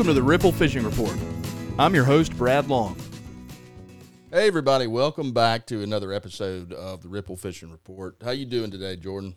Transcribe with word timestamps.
Welcome 0.00 0.14
to 0.14 0.20
the 0.22 0.26
Ripple 0.26 0.50
Fishing 0.50 0.82
Report. 0.82 1.14
I'm 1.78 1.94
your 1.94 2.04
host, 2.04 2.34
Brad 2.38 2.68
Long. 2.68 2.96
Hey 4.30 4.46
everybody, 4.48 4.86
welcome 4.86 5.32
back 5.32 5.66
to 5.66 5.82
another 5.82 6.10
episode 6.10 6.72
of 6.72 7.02
the 7.02 7.10
Ripple 7.10 7.36
Fishing 7.36 7.70
Report. 7.70 8.16
How 8.24 8.30
you 8.30 8.46
doing 8.46 8.70
today, 8.70 8.96
Jordan? 8.96 9.34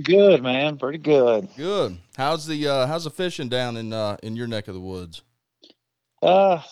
Good, 0.00 0.44
man. 0.44 0.78
Pretty 0.78 0.98
good. 0.98 1.48
Good. 1.56 1.98
How's 2.16 2.46
the 2.46 2.68
uh, 2.68 2.86
how's 2.86 3.02
the 3.02 3.10
fishing 3.10 3.48
down 3.48 3.76
in 3.76 3.92
uh, 3.92 4.16
in 4.22 4.36
your 4.36 4.46
neck 4.46 4.68
of 4.68 4.74
the 4.74 4.80
woods? 4.80 5.22
Uh, 6.22 6.62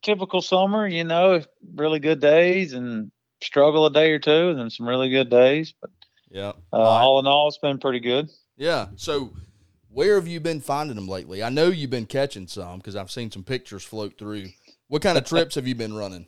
typical 0.00 0.40
summer, 0.40 0.88
you 0.88 1.04
know, 1.04 1.42
really 1.74 1.98
good 1.98 2.22
days 2.22 2.72
and 2.72 3.10
struggle 3.42 3.84
a 3.84 3.92
day 3.92 4.12
or 4.12 4.18
two, 4.18 4.48
and 4.48 4.58
then 4.58 4.70
some 4.70 4.88
really 4.88 5.10
good 5.10 5.28
days. 5.28 5.74
But 5.78 5.90
Yeah. 6.30 6.52
uh, 6.72 6.76
all 6.78 7.18
in 7.18 7.26
all, 7.26 7.48
it's 7.48 7.58
been 7.58 7.76
pretty 7.76 8.00
good. 8.00 8.30
Yeah. 8.56 8.86
So, 8.96 9.34
where 9.96 10.16
have 10.16 10.28
you 10.28 10.38
been 10.40 10.60
finding 10.60 10.94
them 10.94 11.08
lately? 11.08 11.42
I 11.42 11.48
know 11.48 11.68
you've 11.68 11.88
been 11.88 12.04
catching 12.04 12.46
some 12.46 12.76
because 12.76 12.94
I've 12.94 13.10
seen 13.10 13.30
some 13.30 13.42
pictures 13.42 13.82
float 13.82 14.18
through. 14.18 14.48
What 14.88 15.00
kind 15.00 15.16
of 15.16 15.24
trips 15.28 15.54
have 15.54 15.66
you 15.66 15.74
been 15.74 15.96
running? 15.96 16.26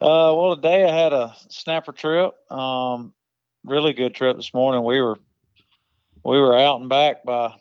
Uh, 0.00 0.32
well, 0.34 0.56
today 0.56 0.88
I 0.88 1.02
had 1.02 1.12
a 1.12 1.36
snapper 1.50 1.92
trip. 1.92 2.32
Um, 2.50 3.12
really 3.62 3.92
good 3.92 4.14
trip 4.14 4.38
this 4.38 4.54
morning. 4.54 4.84
We 4.84 5.02
were 5.02 5.18
we 6.24 6.40
were 6.40 6.56
out 6.56 6.80
and 6.80 6.88
back 6.88 7.24
by 7.24 7.52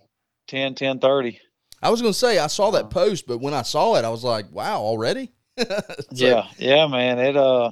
10, 0.48 0.76
10 0.76 1.00
30. 1.00 1.42
I 1.82 1.90
was 1.90 2.02
going 2.02 2.14
to 2.14 2.18
say 2.18 2.40
I 2.40 2.48
saw 2.48 2.72
that 2.72 2.86
Uh, 2.86 2.88
post, 2.88 3.28
but 3.28 3.40
when 3.40 3.54
I 3.54 3.64
saw 3.64 3.96
it, 3.96 4.06
I 4.06 4.10
was 4.10 4.24
like, 4.24 4.46
"Wow, 4.50 4.80
already?" 4.80 5.34
Like- 5.58 5.68
yeah, 6.12 6.48
yeah, 6.58 6.88
man. 6.88 7.20
It 7.20 7.36
uh, 7.36 7.72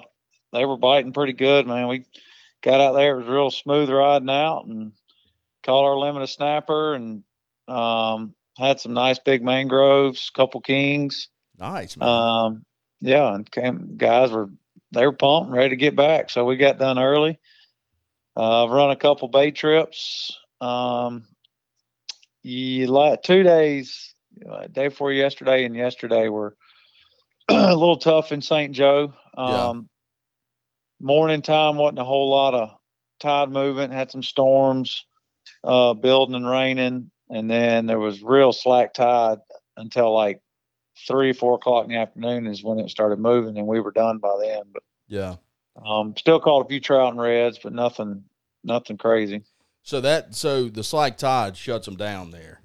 they 0.52 0.66
were 0.66 0.76
biting 0.76 1.14
pretty 1.14 1.32
good, 1.34 1.68
man. 1.68 1.88
We 1.88 2.04
got 2.62 2.82
out 2.82 2.92
there; 2.92 3.16
it 3.16 3.20
was 3.20 3.28
real 3.30 3.50
smooth 3.50 3.90
riding 3.90 4.30
out, 4.30 4.66
and 4.66 4.92
caught 5.64 5.86
our 5.86 5.98
limit 5.98 6.22
of 6.24 6.30
snapper, 6.30 6.96
and 6.96 7.24
um, 7.68 8.34
had 8.58 8.80
some 8.80 8.94
nice 8.94 9.20
big 9.20 9.44
mangroves, 9.44 10.30
couple 10.30 10.62
kings. 10.62 11.30
nice, 11.58 11.98
man. 11.98 12.10
Um, 12.10 12.66
yeah, 13.00 13.34
and 13.34 13.50
came, 13.50 13.98
guys 13.98 14.32
were 14.32 14.50
they 14.92 15.06
were 15.06 15.14
pumped, 15.14 15.48
and 15.48 15.56
ready 15.56 15.70
to 15.70 15.76
get 15.76 15.96
back, 15.96 16.30
so 16.30 16.46
we 16.46 16.58
got 16.58 16.78
done 16.78 17.00
early. 17.00 17.40
Uh, 18.36 18.66
I've 18.66 18.72
run 18.72 18.92
a 18.92 18.96
couple 18.96 19.28
bay 19.28 19.52
trips. 19.52 20.38
Um, 20.60 21.26
you 22.44 22.88
like 22.88 23.24
two 23.24 23.44
days, 23.44 24.14
uh, 24.50 24.68
day 24.68 24.88
before 24.88 25.12
yesterday 25.12 25.66
and 25.66 25.76
yesterday 25.76 26.30
were 26.30 26.56
a 27.50 27.76
little 27.76 27.98
tough 27.98 28.32
in 28.32 28.42
St. 28.42 28.74
Joe. 28.74 29.14
Yeah. 29.38 29.70
Um, 29.70 29.90
morning 31.00 31.42
time 31.42 31.78
wasn't 31.78 32.00
a 32.00 32.04
whole 32.04 32.30
lot 32.30 32.54
of 32.54 32.70
tide 33.20 33.50
movement. 33.50 33.94
Had 33.94 34.12
some 34.12 34.24
storms, 34.24 35.06
uh, 35.64 35.94
building 35.94 36.36
and 36.36 36.50
raining, 36.50 37.11
and 37.32 37.50
then 37.50 37.88
there 37.88 38.00
was 38.00 38.22
real 38.22 38.54
slack 38.54 38.94
tide 38.94 39.40
until 39.78 40.14
like 40.14 40.42
three, 41.08 41.34
four 41.34 41.56
o'clock 41.56 41.86
in 41.86 41.92
the 41.92 41.98
afternoon 41.98 42.46
is 42.46 42.64
when 42.64 42.80
it 42.80 42.90
started 42.90 43.18
moving, 43.20 43.58
and 43.58 43.66
we 43.66 43.80
were 43.80 43.92
done 43.92 44.20
by 44.20 44.38
then. 44.40 44.64
But 44.72 44.84
yeah. 45.08 45.36
um, 45.84 46.14
still 46.18 46.40
caught 46.40 46.66
a 46.66 46.70
few 46.70 46.80
trout 46.80 47.12
and 47.14 47.20
reds, 47.22 47.58
but 47.64 47.74
nothing, 47.74 48.26
nothing 48.64 48.98
crazy. 48.98 49.44
So 49.84 50.00
that 50.02 50.36
so 50.36 50.68
the 50.70 50.84
slack 50.84 51.18
tide 51.18 51.58
shuts 51.58 51.88
them 51.88 51.96
down 51.96 52.30
there. 52.30 52.62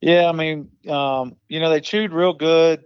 Yeah, 0.00 0.28
I 0.28 0.32
mean, 0.32 0.70
um, 0.88 1.34
you 1.48 1.58
know, 1.58 1.70
they 1.70 1.80
chewed 1.80 2.12
real 2.12 2.32
good 2.32 2.84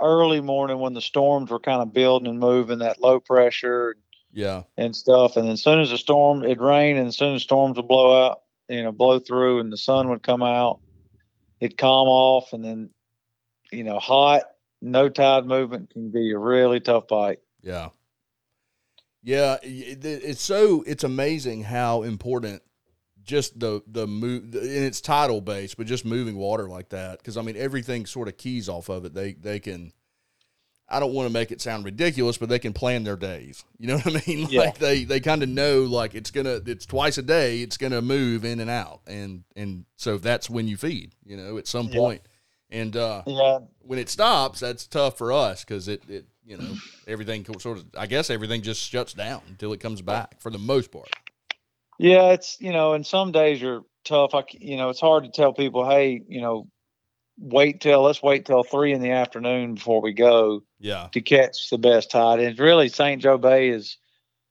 early 0.00 0.40
morning 0.40 0.78
when 0.78 0.94
the 0.94 1.00
storms 1.00 1.50
were 1.50 1.58
kind 1.58 1.82
of 1.82 1.92
building 1.92 2.28
and 2.28 2.38
moving, 2.38 2.78
that 2.78 3.00
low 3.00 3.18
pressure 3.20 3.96
Yeah. 4.32 4.62
and 4.76 4.94
stuff. 4.94 5.36
And 5.36 5.46
then 5.46 5.54
as 5.54 5.62
soon 5.62 5.80
as 5.80 5.90
the 5.90 5.98
storm, 5.98 6.44
it'd 6.44 6.60
rain, 6.60 6.96
and 6.96 7.08
as 7.08 7.16
soon 7.18 7.34
as 7.34 7.42
storms 7.42 7.76
would 7.76 7.88
blow 7.88 8.26
out, 8.26 8.42
you 8.70 8.82
know, 8.82 8.92
blow 8.92 9.18
through, 9.18 9.60
and 9.60 9.72
the 9.72 9.76
sun 9.76 10.08
would 10.08 10.22
come 10.22 10.42
out, 10.42 10.80
it'd 11.60 11.76
calm 11.76 12.08
off, 12.08 12.52
and 12.52 12.64
then, 12.64 12.90
you 13.72 13.84
know, 13.84 13.98
hot, 13.98 14.42
no 14.80 15.08
tide 15.08 15.44
movement 15.44 15.90
can 15.90 16.10
be 16.10 16.32
a 16.32 16.38
really 16.38 16.80
tough 16.80 17.08
bite. 17.08 17.40
Yeah. 17.62 17.88
Yeah, 19.22 19.58
it's 19.62 20.40
so 20.40 20.82
it's 20.86 21.04
amazing 21.04 21.64
how 21.64 22.04
important 22.04 22.62
just 23.22 23.60
the 23.60 23.82
the 23.86 24.06
move 24.06 24.54
in 24.54 24.82
it's 24.84 25.02
tidal 25.02 25.42
base, 25.42 25.74
but 25.74 25.86
just 25.86 26.06
moving 26.06 26.36
water 26.36 26.68
like 26.68 26.88
that 26.88 27.18
because 27.18 27.36
I 27.36 27.42
mean 27.42 27.56
everything 27.56 28.06
sort 28.06 28.28
of 28.28 28.38
keys 28.38 28.66
off 28.66 28.88
of 28.88 29.04
it. 29.04 29.12
They 29.12 29.34
they 29.34 29.60
can. 29.60 29.92
I 30.90 30.98
don't 31.00 31.12
want 31.12 31.28
to 31.28 31.32
make 31.32 31.52
it 31.52 31.60
sound 31.60 31.84
ridiculous, 31.84 32.36
but 32.38 32.48
they 32.48 32.58
can 32.58 32.72
plan 32.72 33.04
their 33.04 33.16
days. 33.16 33.64
You 33.78 33.86
know 33.88 33.98
what 33.98 34.16
I 34.16 34.22
mean? 34.26 34.46
Yeah. 34.50 34.60
Like 34.62 34.78
they 34.78 35.04
they 35.04 35.20
kind 35.20 35.42
of 35.42 35.48
know 35.48 35.82
like 35.82 36.14
it's 36.14 36.30
gonna 36.30 36.60
it's 36.66 36.86
twice 36.86 37.16
a 37.18 37.22
day. 37.22 37.60
It's 37.62 37.76
gonna 37.76 38.02
move 38.02 38.44
in 38.44 38.60
and 38.60 38.70
out, 38.70 39.00
and 39.06 39.44
and 39.56 39.84
so 39.96 40.18
that's 40.18 40.50
when 40.50 40.66
you 40.68 40.76
feed. 40.76 41.12
You 41.24 41.36
know, 41.36 41.58
at 41.58 41.66
some 41.66 41.88
Yeah. 41.88 41.98
point. 41.98 42.22
And 42.72 42.96
uh, 42.96 43.22
Yeah, 43.26 43.58
when 43.80 43.98
it 43.98 44.08
stops, 44.08 44.60
that's 44.60 44.86
tough 44.86 45.18
for 45.18 45.32
us 45.32 45.64
because 45.64 45.88
it, 45.88 46.02
it, 46.08 46.26
you 46.46 46.56
know, 46.56 46.78
everything 47.08 47.44
sort 47.58 47.78
of, 47.78 47.86
I 47.98 48.06
guess 48.06 48.30
everything 48.30 48.62
just 48.62 48.80
shuts 48.88 49.12
down 49.12 49.42
until 49.48 49.72
it 49.72 49.80
comes 49.80 50.02
back 50.02 50.40
for 50.40 50.50
the 50.50 50.58
most 50.58 50.92
part. 50.92 51.08
yeah, 51.98 52.30
it's 52.32 52.56
you 52.60 52.72
know, 52.72 52.92
and 52.92 53.04
some 53.06 53.32
days 53.32 53.62
are 53.62 53.80
tough. 54.04 54.34
I 54.34 54.44
you 54.52 54.76
know, 54.76 54.88
it's 54.90 55.00
hard 55.00 55.24
to 55.24 55.30
tell 55.30 55.52
people, 55.52 55.88
hey, 55.88 56.22
you 56.28 56.40
know, 56.40 56.68
wait 57.40 57.80
till 57.80 58.02
let's 58.02 58.22
wait 58.22 58.44
till 58.44 58.62
three 58.62 58.92
in 58.92 59.00
the 59.00 59.10
afternoon 59.10 59.74
before 59.74 60.00
we 60.02 60.12
go. 60.12 60.62
Yeah. 60.78 61.08
to 61.12 61.20
catch 61.20 61.68
the 61.70 61.76
best 61.78 62.10
tide. 62.10 62.40
And 62.40 62.58
really, 62.58 62.88
St. 62.88 63.20
Joe 63.20 63.36
Bay 63.38 63.68
is 63.70 63.98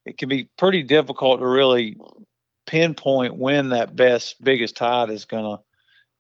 it 0.06 0.18
can 0.18 0.30
be 0.30 0.48
pretty 0.58 0.84
difficult 0.84 1.40
to 1.40 1.48
really 1.48 1.98
pinpoint 2.68 3.36
when 3.36 3.70
that 3.70 3.96
best 3.96 4.44
biggest 4.44 4.76
tide 4.78 5.10
is 5.10 5.26
gonna 5.26 5.60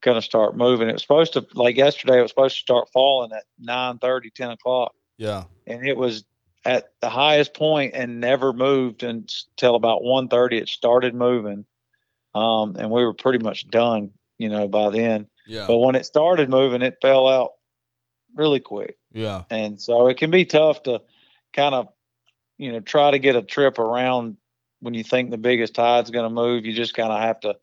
gonna 0.01 0.21
start 0.21 0.55
moving. 0.57 0.89
It 0.89 0.93
was 0.93 1.01
supposed 1.01 1.33
to 1.33 1.45
like 1.53 1.75
yesterday. 1.77 2.19
It 2.19 2.21
was 2.23 2.31
supposed 2.31 2.55
to 2.55 2.61
start 2.61 2.89
falling 2.91 3.31
at 3.33 3.43
9 3.59 3.97
30, 3.99 4.29
10 4.31 4.51
o'clock, 4.51 4.93
Yeah. 5.17 5.43
and 5.67 5.85
it 5.87 5.97
was 5.97 6.23
at 6.65 6.91
the 7.01 7.09
highest 7.09 7.53
point 7.53 7.93
and 7.93 8.19
never 8.19 8.51
moved 8.53 9.03
until 9.03 9.75
about 9.75 10.01
1.30 10.03 10.53
It 10.59 10.69
started 10.69 11.13
moving, 11.13 11.65
um, 12.33 12.75
and 12.77 12.89
we 12.89 13.03
were 13.05 13.13
pretty 13.13 13.39
much 13.39 13.67
done, 13.69 14.11
you 14.37 14.49
know, 14.49 14.67
by 14.67 14.89
then. 14.89 15.27
Yeah. 15.49 15.65
But 15.67 15.77
when 15.79 15.95
it 15.95 16.05
started 16.05 16.49
moving, 16.49 16.81
it 16.81 16.97
fell 17.01 17.27
out 17.27 17.51
really 18.35 18.59
quick 18.59 18.95
Yeah. 19.11 19.43
and 19.49 19.81
so 19.81 20.07
it 20.07 20.17
can 20.17 20.29
be 20.31 20.45
tough 20.45 20.83
to 20.83 21.01
kind 21.51 21.73
of 21.73 21.87
you 22.57 22.71
know 22.71 22.79
try 22.79 23.09
to 23.11 23.19
get 23.19 23.35
a 23.35 23.41
trip 23.41 23.79
around 23.79 24.37
when 24.81 24.93
you 24.93 25.03
think 25.03 25.31
the 25.31 25.37
biggest 25.37 25.73
tide's 25.73 26.11
going 26.11 26.29
to 26.29 26.33
move 26.33 26.65
you 26.65 26.73
just 26.73 26.93
kind 26.93 27.11
of 27.11 27.19
have 27.19 27.39
to 27.39 27.55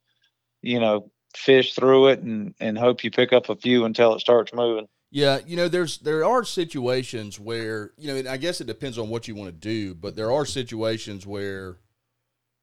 you 0.63 0.81
know 0.81 1.11
fish 1.37 1.75
through 1.75 2.09
it 2.09 2.19
and 2.21 2.55
and 2.59 2.77
hope 2.77 3.05
you 3.05 3.11
pick 3.13 3.33
up 3.33 3.49
a 3.49 3.55
few 3.57 3.85
until 3.85 4.15
it 4.15 4.21
starts 4.21 4.53
moving 4.53 4.89
Yeah. 5.13 5.39
You 5.47 5.57
know, 5.57 5.69
there's, 5.69 5.99
there 5.99 6.25
are 6.25 6.45
situations 6.45 7.39
where, 7.39 7.93
you 7.97 8.09
know, 8.09 8.17
and 8.17 8.27
I 8.29 8.37
guess 8.39 8.61
it 8.61 8.67
depends 8.67 8.99
on 8.99 9.09
what 9.09 9.29
you 9.29 9.37
want 9.37 9.49
to 9.49 9.57
do, 9.57 9.95
but 9.95 10.17
there 10.17 10.33
are 10.33 10.45
situations 10.45 11.27
where 11.27 11.79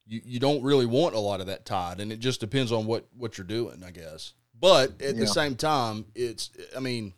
you, 0.05 0.21
you 0.25 0.39
don't 0.39 0.61
really 0.61 0.85
want 0.85 1.15
a 1.15 1.19
lot 1.19 1.39
of 1.39 1.47
that 1.47 1.65
tide 1.65 2.01
and 2.01 2.11
it 2.11 2.19
just 2.19 2.41
depends 2.41 2.71
on 2.71 2.85
what, 2.85 3.07
what 3.17 3.37
you're 3.37 3.47
doing, 3.47 3.81
I 3.83 3.91
guess. 3.91 4.33
But 4.63 5.01
at 5.01 5.17
the 5.17 5.27
same 5.27 5.55
time, 5.55 6.05
it's, 6.15 6.49
I 6.73 6.79
mean, 6.79 7.15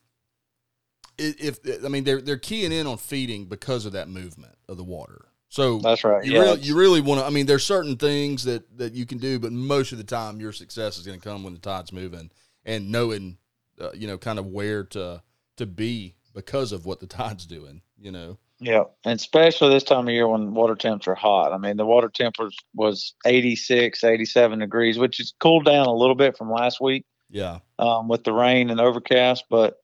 if, 1.20 1.60
I 1.86 1.90
mean, 1.90 2.04
they're, 2.04 2.20
they're 2.20 2.40
keying 2.40 2.72
in 2.72 2.88
on 2.88 2.98
feeding 2.98 3.46
because 3.46 3.86
of 3.86 3.92
that 3.92 4.10
movement 4.10 4.56
of 4.68 4.78
the 4.78 4.84
water. 4.84 5.28
So 5.50 5.78
that's 5.78 6.04
right 6.04 6.26
you 6.26 6.34
yeah 6.34 6.40
really 6.40 6.62
you 6.62 6.76
really 6.76 7.02
want 7.02 7.22
to. 7.22 7.26
I 7.26 7.30
mean, 7.30 7.46
there's 7.46 7.64
certain 7.64 7.98
things 7.98 8.44
that 8.46 8.78
that 8.80 8.94
you 8.94 9.06
can 9.06 9.20
do, 9.20 9.38
but 9.40 9.54
most 9.54 9.92
of 9.92 10.00
the 10.00 10.04
time, 10.04 10.42
your 10.42 10.52
success 10.52 10.98
is 10.98 11.06
going 11.06 11.20
to 11.20 11.24
come 11.24 11.44
when 11.44 11.54
the 11.54 11.60
tide's 11.60 11.94
moving 11.94 12.32
and 12.66 12.92
knowing, 12.92 13.38
uh, 13.80 13.92
you 13.94 14.08
know, 14.08 14.18
kind 14.18 14.40
of 14.40 14.48
where 14.48 14.84
to 14.84 15.22
to 15.58 15.66
be 15.68 16.16
because 16.34 16.72
of 16.72 16.86
what 16.88 17.00
the 17.00 17.08
tide's 17.22 17.46
doing. 17.46 17.84
You 17.98 18.12
know. 18.12 18.38
yeah 18.60 18.84
and 19.06 19.20
especially 19.20 19.70
this 19.70 19.84
time 19.84 20.08
of 20.08 20.14
year 20.14 20.28
when 20.28 20.54
water 20.54 20.76
temps 20.76 21.08
are 21.08 21.16
hot 21.16 21.54
i 21.54 21.58
mean 21.58 21.78
the 21.78 21.86
water 21.86 22.10
temp 22.10 22.36
was, 22.40 22.56
was 22.74 23.14
86 23.26 24.04
87 24.04 24.60
degrees 24.60 24.98
which 24.98 25.18
has 25.18 25.34
cooled 25.40 25.66
down 25.66 25.88
a 25.88 25.94
little 25.94 26.16
bit 26.16 26.38
from 26.38 26.52
last 26.52 26.82
week 26.82 27.06
Yeah. 27.36 27.60
um, 27.80 28.08
with 28.08 28.24
the 28.24 28.32
rain 28.34 28.70
and 28.70 28.80
overcast, 28.80 29.46
but 29.50 29.78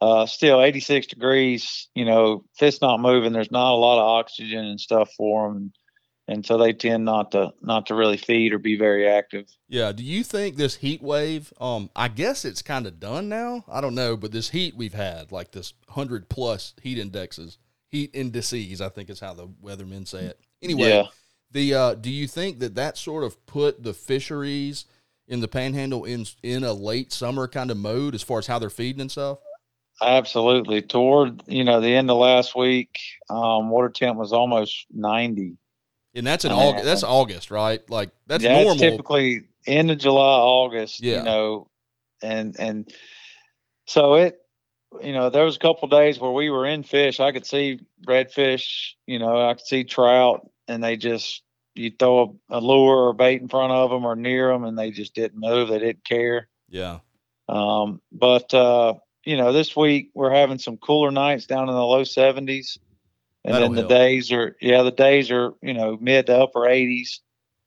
uh, 0.00 0.24
still 0.26 0.62
86 0.62 1.06
degrees. 1.08 1.88
You 1.94 2.06
know, 2.06 2.44
if 2.54 2.62
it's 2.62 2.80
not 2.80 3.00
moving, 3.00 3.32
there's 3.32 3.50
not 3.50 3.72
a 3.72 3.76
lot 3.76 3.98
of 3.98 4.06
oxygen 4.06 4.64
and 4.64 4.80
stuff 4.80 5.10
for 5.16 5.48
them, 5.52 5.72
and 6.26 6.44
so 6.44 6.56
they 6.56 6.72
tend 6.72 7.04
not 7.04 7.32
to 7.32 7.52
not 7.60 7.86
to 7.86 7.94
really 7.94 8.16
feed 8.16 8.52
or 8.54 8.58
be 8.58 8.78
very 8.78 9.06
active. 9.08 9.46
Yeah. 9.68 9.92
Do 9.92 10.02
you 10.02 10.24
think 10.24 10.56
this 10.56 10.76
heat 10.76 11.02
wave? 11.02 11.52
Um, 11.60 11.90
I 11.94 12.08
guess 12.08 12.44
it's 12.44 12.62
kind 12.62 12.86
of 12.86 12.98
done 12.98 13.28
now. 13.28 13.64
I 13.68 13.80
don't 13.80 13.94
know, 13.94 14.16
but 14.16 14.32
this 14.32 14.48
heat 14.50 14.74
we've 14.74 14.94
had, 14.94 15.32
like 15.32 15.52
this 15.52 15.74
hundred 15.90 16.28
plus 16.28 16.74
heat 16.82 16.98
indexes, 16.98 17.58
heat 17.90 18.10
indices, 18.14 18.80
I 18.80 18.88
think 18.88 19.10
is 19.10 19.20
how 19.20 19.34
the 19.34 19.48
weathermen 19.48 20.08
say 20.08 20.24
it. 20.24 20.40
Anyway, 20.62 20.88
Yeah. 20.88 21.04
The 21.52 21.74
uh, 21.74 21.94
do 21.94 22.10
you 22.10 22.26
think 22.26 22.58
that 22.58 22.74
that 22.74 22.98
sort 22.98 23.22
of 23.22 23.46
put 23.46 23.82
the 23.82 23.94
fisheries 23.94 24.84
in 25.28 25.40
the 25.40 25.48
Panhandle 25.48 26.04
in 26.04 26.26
in 26.42 26.64
a 26.64 26.72
late 26.72 27.12
summer 27.12 27.48
kind 27.48 27.70
of 27.70 27.76
mode 27.76 28.14
as 28.14 28.22
far 28.22 28.38
as 28.38 28.46
how 28.46 28.58
they're 28.58 28.70
feeding 28.70 29.00
and 29.00 29.10
stuff? 29.10 29.38
Absolutely. 30.00 30.82
Toward 30.82 31.42
you 31.46 31.64
know 31.64 31.80
the 31.80 31.94
end 31.94 32.10
of 32.10 32.18
last 32.18 32.54
week, 32.54 32.98
um, 33.30 33.70
water 33.70 33.88
temp 33.88 34.18
was 34.18 34.32
almost 34.32 34.86
90. 34.92 35.56
And 36.14 36.26
that's 36.26 36.44
in 36.44 36.50
mean, 36.50 36.60
August. 36.60 36.84
That's 36.84 37.02
August, 37.02 37.50
right? 37.50 37.88
Like 37.90 38.10
that's 38.26 38.42
yeah, 38.42 38.62
normal. 38.62 38.76
typically 38.76 39.42
end 39.66 39.90
of 39.90 39.98
July, 39.98 40.38
August. 40.38 41.02
Yeah. 41.02 41.18
You 41.18 41.24
know, 41.24 41.68
and 42.22 42.56
and 42.58 42.92
so 43.86 44.14
it, 44.14 44.38
you 45.02 45.12
know, 45.12 45.30
there 45.30 45.44
was 45.44 45.56
a 45.56 45.60
couple 45.60 45.88
days 45.88 46.18
where 46.18 46.30
we 46.30 46.50
were 46.50 46.66
in 46.66 46.82
fish. 46.82 47.20
I 47.20 47.32
could 47.32 47.46
see 47.46 47.80
redfish, 48.06 48.92
you 49.06 49.18
know, 49.18 49.48
I 49.48 49.54
could 49.54 49.66
see 49.66 49.84
trout, 49.84 50.48
and 50.68 50.82
they 50.82 50.96
just 50.96 51.42
you 51.76 51.92
throw 51.98 52.38
a, 52.50 52.58
a 52.58 52.60
lure 52.60 53.08
or 53.08 53.12
bait 53.12 53.40
in 53.40 53.48
front 53.48 53.72
of 53.72 53.90
them 53.90 54.04
or 54.04 54.16
near 54.16 54.48
them, 54.48 54.64
and 54.64 54.78
they 54.78 54.90
just 54.90 55.14
didn't 55.14 55.40
move. 55.40 55.68
They 55.68 55.78
didn't 55.78 56.04
care. 56.04 56.48
Yeah. 56.68 56.98
Um, 57.48 58.00
but 58.12 58.52
uh, 58.52 58.94
you 59.24 59.36
know, 59.36 59.52
this 59.52 59.76
week 59.76 60.10
we're 60.14 60.32
having 60.32 60.58
some 60.58 60.76
cooler 60.76 61.10
nights 61.10 61.46
down 61.46 61.68
in 61.68 61.74
the 61.74 61.84
low 61.84 62.02
70s, 62.02 62.78
and 63.44 63.54
That'll 63.54 63.68
then 63.68 63.74
the 63.74 63.80
help. 63.82 63.88
days 63.90 64.32
are 64.32 64.56
yeah, 64.60 64.82
the 64.82 64.90
days 64.90 65.30
are 65.30 65.54
you 65.62 65.74
know 65.74 65.96
mid 66.00 66.26
to 66.26 66.36
upper 66.36 66.60
80s, 66.60 67.20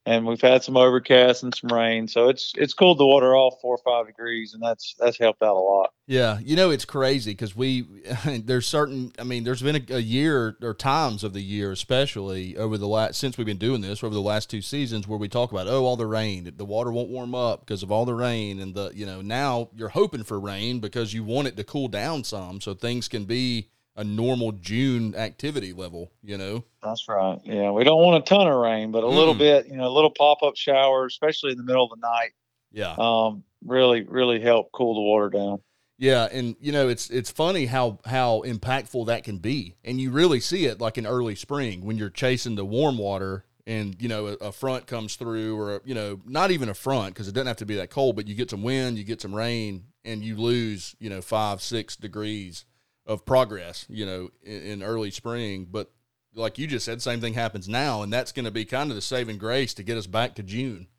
and 0.06 0.26
we've 0.26 0.40
had 0.40 0.62
some 0.62 0.76
overcast 0.76 1.42
and 1.42 1.54
some 1.54 1.70
rain, 1.72 2.08
so 2.08 2.28
it's 2.28 2.52
it's 2.56 2.72
cooled 2.72 2.98
the 2.98 3.06
water 3.06 3.36
off 3.36 3.60
four 3.60 3.74
or 3.74 3.78
five 3.78 4.06
degrees, 4.06 4.54
and 4.54 4.62
that's 4.62 4.94
that's 4.98 5.18
helped 5.18 5.42
out 5.42 5.56
a 5.56 5.60
lot. 5.60 5.92
Yeah, 6.06 6.38
you 6.42 6.56
know 6.56 6.70
it's 6.70 6.86
crazy 6.86 7.32
because 7.32 7.54
we 7.54 7.86
there's 8.24 8.66
certain. 8.66 9.12
I 9.18 9.24
mean, 9.24 9.44
there's 9.44 9.62
been 9.62 9.76
a, 9.76 9.94
a 9.96 10.00
year 10.00 10.56
or 10.62 10.72
times 10.72 11.22
of 11.22 11.34
the 11.34 11.42
year, 11.42 11.70
especially 11.70 12.56
over 12.56 12.78
the 12.78 12.88
last 12.88 13.20
since 13.20 13.36
we've 13.36 13.46
been 13.46 13.58
doing 13.58 13.82
this 13.82 14.02
over 14.02 14.14
the 14.14 14.20
last 14.20 14.48
two 14.48 14.62
seasons, 14.62 15.06
where 15.06 15.18
we 15.18 15.28
talk 15.28 15.52
about 15.52 15.68
oh 15.68 15.84
all 15.84 15.96
the 15.96 16.06
rain, 16.06 16.50
the 16.56 16.64
water 16.64 16.90
won't 16.90 17.10
warm 17.10 17.34
up 17.34 17.60
because 17.60 17.82
of 17.82 17.92
all 17.92 18.06
the 18.06 18.14
rain, 18.14 18.58
and 18.58 18.74
the 18.74 18.92
you 18.94 19.04
know 19.04 19.20
now 19.20 19.68
you're 19.76 19.90
hoping 19.90 20.24
for 20.24 20.40
rain 20.40 20.80
because 20.80 21.12
you 21.12 21.24
want 21.24 21.46
it 21.46 21.56
to 21.58 21.64
cool 21.64 21.88
down 21.88 22.24
some 22.24 22.60
so 22.60 22.72
things 22.72 23.06
can 23.06 23.26
be 23.26 23.68
a 23.96 24.04
normal 24.04 24.52
June 24.52 25.14
activity 25.14 25.72
level. 25.72 26.10
You 26.22 26.38
know. 26.38 26.64
That's 26.82 27.08
right. 27.08 27.38
Yeah, 27.44 27.70
we 27.72 27.84
don't 27.84 28.02
want 28.02 28.22
a 28.22 28.26
ton 28.26 28.46
of 28.48 28.56
rain, 28.56 28.90
but 28.92 29.04
a 29.04 29.08
little 29.08 29.34
Mm. 29.34 29.38
bit, 29.38 29.66
you 29.68 29.76
know, 29.76 29.86
a 29.88 29.92
little 29.94 30.10
pop 30.10 30.42
up 30.42 30.56
shower, 30.56 31.04
especially 31.06 31.52
in 31.52 31.58
the 31.58 31.64
middle 31.64 31.84
of 31.84 31.90
the 31.90 32.00
night, 32.06 32.30
Yeah. 32.72 32.94
um, 32.98 33.44
really 33.64 34.02
really 34.04 34.40
help 34.40 34.70
cool 34.72 34.94
the 34.94 35.00
water 35.02 35.28
down. 35.28 35.60
Yeah, 35.98 36.28
and 36.32 36.56
you 36.60 36.72
know 36.72 36.88
it's 36.88 37.10
it's 37.10 37.30
funny 37.30 37.66
how 37.66 37.98
how 38.06 38.42
impactful 38.46 39.06
that 39.08 39.22
can 39.24 39.36
be, 39.38 39.74
and 39.84 40.00
you 40.00 40.10
really 40.10 40.40
see 40.40 40.64
it 40.64 40.80
like 40.80 40.96
in 40.96 41.06
early 41.06 41.34
spring 41.34 41.84
when 41.84 41.98
you're 41.98 42.08
chasing 42.08 42.54
the 42.54 42.64
warm 42.64 42.96
water, 42.96 43.44
and 43.66 44.00
you 44.00 44.08
know 44.08 44.28
a, 44.28 44.32
a 44.46 44.52
front 44.52 44.86
comes 44.86 45.16
through, 45.16 45.58
or 45.60 45.76
a, 45.76 45.80
you 45.84 45.94
know 45.94 46.20
not 46.24 46.50
even 46.50 46.70
a 46.70 46.74
front 46.74 47.12
because 47.12 47.28
it 47.28 47.32
doesn't 47.32 47.48
have 47.48 47.58
to 47.58 47.66
be 47.66 47.74
that 47.76 47.90
cold, 47.90 48.16
but 48.16 48.26
you 48.26 48.34
get 48.34 48.48
some 48.48 48.62
wind, 48.62 48.96
you 48.96 49.04
get 49.04 49.20
some 49.20 49.34
rain, 49.34 49.84
and 50.02 50.24
you 50.24 50.36
lose 50.36 50.96
you 51.00 51.10
know 51.10 51.20
five 51.20 51.60
six 51.60 51.96
degrees 51.96 52.64
of 53.10 53.24
progress, 53.26 53.86
you 53.88 54.06
know 54.06 54.30
in, 54.42 54.62
in 54.62 54.82
early 54.82 55.10
spring. 55.10 55.66
But 55.70 55.90
like 56.34 56.58
you 56.58 56.66
just 56.66 56.84
said, 56.84 57.02
same 57.02 57.20
thing 57.20 57.34
happens 57.34 57.68
now, 57.68 58.02
and 58.02 58.12
that's 58.12 58.32
going 58.32 58.44
to 58.44 58.50
be 58.50 58.64
kind 58.64 58.90
of 58.90 58.96
the 58.96 59.02
saving 59.02 59.38
grace 59.38 59.74
to 59.74 59.82
get 59.82 59.98
us 59.98 60.06
back 60.06 60.34
to 60.36 60.42
June. 60.42 60.86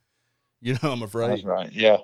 You 0.63 0.73
know, 0.83 0.91
I'm 0.91 1.01
afraid. 1.01 1.31
That's 1.31 1.43
right. 1.43 1.71
Yeah. 1.73 1.97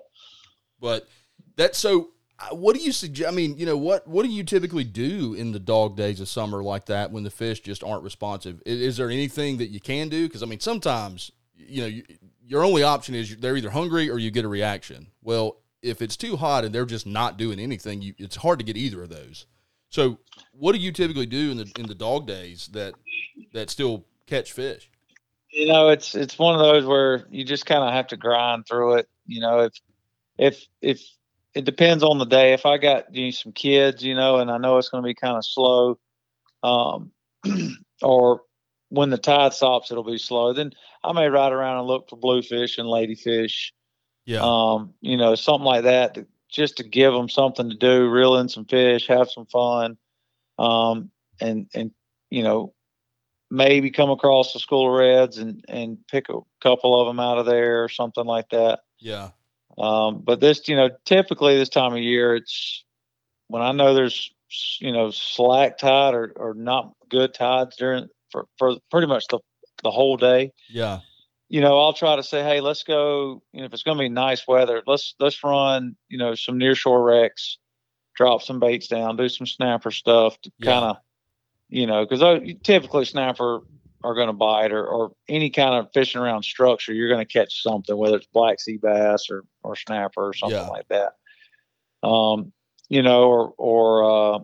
But 0.80 1.07
that's 1.56 1.77
so. 1.77 2.09
uh, 2.39 2.56
What 2.56 2.75
do 2.75 2.81
you 2.81 2.92
suggest? 2.92 3.31
I 3.31 3.36
mean, 3.36 3.56
you 3.56 3.68
know, 3.68 3.77
what 3.77 4.07
what 4.07 4.24
do 4.24 4.30
you 4.31 4.44
typically 4.44 4.83
do 4.83 5.36
in 5.36 5.51
the 5.51 5.59
dog 5.59 5.95
days 5.95 6.19
of 6.21 6.27
summer 6.27 6.63
like 6.63 6.88
that 6.88 7.12
when 7.12 7.24
the 7.24 7.30
fish 7.30 7.59
just 7.59 7.83
aren't 7.83 8.01
responsive? 8.04 8.62
Is, 8.65 8.81
is 8.81 8.98
there 8.98 9.12
anything 9.12 9.57
that 9.57 9.68
you 9.68 9.80
can 9.80 10.09
do? 10.09 10.27
Because 10.27 10.42
I 10.42 10.48
mean, 10.48 10.59
sometimes 10.59 11.31
you 11.56 11.81
know, 11.81 11.88
you, 11.88 12.04
your 12.48 12.63
only 12.63 12.81
option 12.81 13.13
is 13.13 13.38
they're 13.38 13.57
either 13.57 13.69
hungry 13.69 14.09
or 14.09 14.18
you 14.18 14.31
get 14.31 14.45
a 14.45 14.48
reaction. 14.48 15.07
Well, 15.21 15.57
if 15.83 16.01
it's 16.01 16.18
too 16.18 16.36
hot 16.38 16.65
and 16.65 16.74
they're 16.74 16.86
just 16.88 17.06
not 17.06 17.38
doing 17.38 17.59
anything, 17.59 18.01
you, 18.01 18.15
it's 18.18 18.38
hard 18.38 18.57
to 18.57 18.65
get 18.65 18.75
either 18.77 19.04
of 19.04 19.09
those. 19.09 19.45
So, 19.89 20.19
what 20.51 20.74
do 20.74 20.80
you 20.80 20.92
typically 20.92 21.25
do 21.25 21.51
in 21.51 21.57
the 21.57 21.72
in 21.78 21.88
the 21.88 21.95
dog 21.95 22.28
days 22.28 22.69
that 22.74 22.94
that 23.54 23.69
still 23.69 24.06
catch 24.25 24.51
fish? 24.51 24.89
you 25.51 25.68
know 25.68 25.89
it's 25.89 26.16
it's 26.16 26.38
one 26.38 26.54
of 26.54 26.62
those 26.62 26.86
where 26.86 27.25
you 27.30 27.44
just 27.44 27.66
kind 27.66 27.84
of 27.84 27.94
have 27.94 28.07
to 28.07 28.18
grind 28.18 28.66
through 28.68 28.95
it 28.95 29.07
you 29.25 29.39
know 29.42 29.60
if 29.60 29.74
if 30.38 30.66
if 30.81 31.01
it 31.56 31.66
depends 31.66 32.04
on 32.04 32.19
the 32.19 32.25
day. 32.25 32.54
If 32.54 32.68
i 32.68 32.78
got 32.78 33.16
you 33.16 33.25
know, 33.25 33.31
some 33.31 33.51
kids 33.51 34.04
you 34.04 34.13
know 34.13 34.38
and 34.38 34.51
i 34.51 34.57
know 34.57 34.78
it's 34.78 34.89
going 34.89 35.04
to 35.04 35.07
be 35.07 35.16
kind 35.16 35.38
of 35.38 35.45
slow 35.45 35.98
um 36.63 37.12
or 38.01 38.42
when 38.90 39.10
the 39.10 39.18
tide 39.18 39.54
stops 39.54 39.92
it'll 39.92 40.04
be 40.04 40.18
slow 40.18 40.54
then 40.54 40.72
i 41.04 41.12
may 41.13 41.28
ride 41.28 41.51
around 41.51 41.80
and 41.80 41.88
look 41.88 42.10
for 42.10 42.18
bluefish 42.18 42.78
and 42.78 42.88
ladyfish. 42.88 43.72
Yeah, 44.25 44.42
um 44.44 44.94
you 45.01 45.18
know 45.18 45.36
something 45.36 45.66
like 45.66 45.83
that 45.83 46.13
to, 46.16 46.28
just 46.50 46.78
to 46.78 46.84
give 46.84 47.14
them 47.14 47.30
something 47.30 47.70
to 47.70 47.76
do 47.76 48.10
reel 48.10 48.38
in 48.38 48.50
some 48.50 48.66
fish 48.66 49.08
have 49.08 49.30
some 49.30 49.46
fun 49.46 49.98
um 50.60 51.12
and 51.40 51.68
and 51.74 51.92
you 52.30 52.44
know 52.44 52.74
maybe 53.50 53.92
come 53.92 54.10
across 54.10 54.54
a 54.56 54.60
school 54.60 54.88
of 54.92 55.00
reds 55.00 55.38
and 55.38 55.64
and 55.68 55.98
pick 56.08 56.30
a 56.30 56.40
couple 56.62 57.00
of 57.00 57.08
them 57.08 57.20
out 57.20 57.38
of 57.38 57.46
there 57.46 57.84
or 57.84 57.90
something 57.90 58.26
like 58.26 58.50
that. 58.50 58.82
Yeah, 59.00 59.30
um 59.78 60.22
but 60.24 60.40
this 60.40 60.68
you 60.68 60.76
know 60.76 60.90
typically 61.06 61.58
this 61.58 61.70
time 61.70 61.94
of 61.94 62.00
year 62.00 62.36
it's 62.36 62.84
when 63.48 63.62
i 63.62 63.72
know 63.72 63.94
there's 63.94 64.32
you 64.80 64.92
know 64.92 65.12
slack 65.12 65.78
tide 65.78 66.14
or, 66.14 66.34
or 66.36 66.54
not 66.54 66.94
good 67.10 67.34
tides 67.34 67.76
during 67.76 68.08
for, 68.32 68.48
for 68.58 68.78
pretty 68.92 69.08
much 69.08 69.28
the 69.28 69.40
the 69.84 69.92
whole 69.92 70.18
day 70.18 70.52
yeah, 70.70 71.00
you 71.50 71.62
know, 71.62 71.80
I'll 71.80 71.94
try 71.94 72.16
to 72.16 72.24
say, 72.24 72.44
hey, 72.44 72.60
let's 72.60 72.84
go. 72.84 73.42
You 73.54 73.62
know, 73.62 73.66
if 73.66 73.74
it's 73.74 73.84
going 73.84 73.98
to 73.98 74.04
be 74.04 74.10
nice 74.10 74.48
weather, 74.48 74.84
let's 74.86 75.16
let's 75.20 75.44
run. 75.44 75.96
You 76.10 76.18
know, 76.18 76.36
some 76.36 76.58
near 76.58 76.76
shore 76.76 77.04
wrecks, 77.04 77.58
drop 78.16 78.42
some 78.42 78.60
baits 78.60 78.88
down, 78.88 79.16
do 79.16 79.30
some 79.30 79.48
snapper 79.48 79.92
stuff 79.92 80.40
to 80.42 80.52
Yeah. 80.60 80.72
kind 80.72 80.86
of, 80.86 80.98
you 81.70 81.88
know, 81.88 82.06
because 82.06 82.42
typically 82.64 83.06
snapper 83.06 83.62
are 84.04 84.14
going 84.16 84.28
to 84.28 84.34
bite 84.34 84.72
or 84.72 84.86
or 84.86 85.12
any 85.28 85.50
kind 85.50 85.74
of 85.76 85.90
fishing 85.94 86.22
around 86.22 86.44
structure, 86.44 86.94
you're 86.94 87.10
going 87.10 87.26
to 87.26 87.32
catch 87.32 87.64
something, 87.64 87.96
whether 87.98 88.18
it's 88.18 88.28
black 88.34 88.60
sea 88.60 88.78
bass 88.78 89.30
or 89.30 89.44
or 89.64 89.76
snapper 89.76 90.28
or 90.28 90.34
something 90.34 90.60
Yeah. 90.60 90.68
like 90.68 90.88
that. 90.90 91.14
Um, 92.08 92.52
you 92.90 93.02
know, 93.02 93.24
or 93.30 93.54
or 93.58 94.36
uh, 94.36 94.40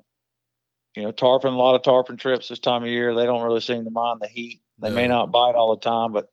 you 0.96 1.04
know, 1.04 1.12
tarpon. 1.12 1.54
A 1.54 1.58
lot 1.58 1.76
of 1.76 1.84
tarpon 1.84 2.18
trips 2.18 2.48
this 2.48 2.60
time 2.60 2.84
of 2.84 2.90
year, 2.90 3.14
they 3.14 3.26
don't 3.26 3.44
really 3.44 3.62
seem 3.62 3.84
to 3.84 3.92
mind 3.92 4.22
the 4.22 4.28
heat. 4.28 4.62
They 4.80 4.90
may 4.90 5.08
not 5.08 5.32
bite 5.32 5.56
all 5.56 5.76
the 5.76 5.82
time, 5.82 6.12
but 6.12 6.33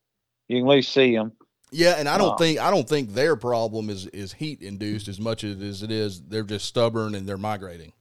you 0.51 0.61
can 0.61 0.69
at 0.69 0.75
least 0.75 0.93
see 0.93 1.15
them. 1.15 1.33
Yeah, 1.73 1.95
and 1.99 2.09
I 2.09 2.19
don't 2.19 2.31
Wow. 2.31 2.37
think 2.37 2.59
I 2.59 2.71
don't 2.71 2.89
think 2.89 3.11
their 3.15 3.37
problem 3.37 3.91
is 3.91 4.07
is 4.09 4.33
heat 4.33 4.61
induced 4.61 5.07
as 5.07 5.21
much 5.21 5.45
as 5.45 5.83
it 5.85 5.91
is 5.93 6.21
they're 6.23 6.43
just 6.43 6.65
stubborn 6.67 7.15
and 7.15 7.29
they're 7.29 7.37
migrating. 7.39 7.93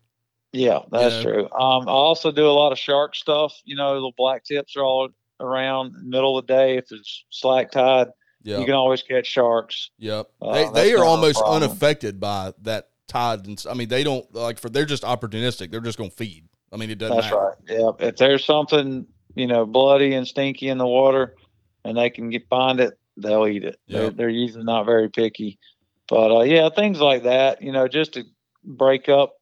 Yeah, 0.51 0.79
that's 0.91 1.23
know? 1.23 1.31
true. 1.31 1.43
Um, 1.51 1.87
I 1.87 1.91
also 1.91 2.31
do 2.31 2.47
a 2.47 2.51
lot 2.51 2.71
of 2.71 2.79
shark 2.79 3.15
stuff. 3.15 3.53
You 3.65 3.75
know, 3.75 4.01
the 4.01 4.11
black 4.17 4.43
tips 4.43 4.75
are 4.75 4.81
all 4.83 5.09
around 5.39 5.93
middle 6.03 6.37
of 6.39 6.47
the 6.47 6.53
day. 6.53 6.77
If 6.77 6.91
it's 6.91 7.25
slack 7.29 7.69
tide, 7.71 8.07
Yeah, 8.41 8.57
you 8.57 8.65
can 8.65 8.73
always 8.73 9.03
catch 9.03 9.27
sharks. 9.27 9.91
yep. 9.99 10.27
Uh, 10.41 10.51
they 10.53 10.69
they 10.89 10.93
are 10.95 11.05
almost 11.05 11.39
unaffected 11.45 12.19
by 12.19 12.53
that 12.63 12.89
tide, 13.07 13.45
and 13.45 13.63
I 13.69 13.75
mean 13.75 13.89
they 13.89 14.03
don't 14.03 14.25
like 14.33 14.57
for 14.57 14.69
they're 14.69 14.85
just 14.85 15.03
opportunistic. 15.03 15.69
They're 15.69 15.79
just 15.79 15.99
going 15.99 16.09
to 16.09 16.15
feed. 16.15 16.47
I 16.73 16.77
mean 16.77 16.89
it 16.89 16.97
doesn't 16.97 17.15
That's 17.17 17.27
matter. 17.31 17.37
right. 17.37 17.55
Yeah. 17.99 18.07
If 18.07 18.15
there's 18.17 18.43
something, 18.43 19.05
you 19.35 19.45
know, 19.45 19.67
bloody 19.67 20.15
and 20.15 20.27
stinky 20.27 20.69
in 20.69 20.79
the 20.79 20.87
water 20.87 21.35
and 21.83 21.97
they 21.97 22.09
can 22.09 22.29
get 22.29 22.47
find 22.49 22.79
it, 22.79 22.97
they'll 23.17 23.47
eat 23.47 23.63
it. 23.63 23.79
They're, 23.87 24.09
they're 24.09 24.29
usually 24.29 24.63
not 24.63 24.85
very 24.85 25.09
picky. 25.09 25.59
But 26.07 26.35
uh, 26.35 26.41
yeah, 26.41 26.69
things 26.69 26.99
like 26.99 27.23
that, 27.23 27.61
you 27.61 27.71
know, 27.71 27.87
just 27.87 28.13
to 28.13 28.23
break 28.63 29.09
up, 29.09 29.35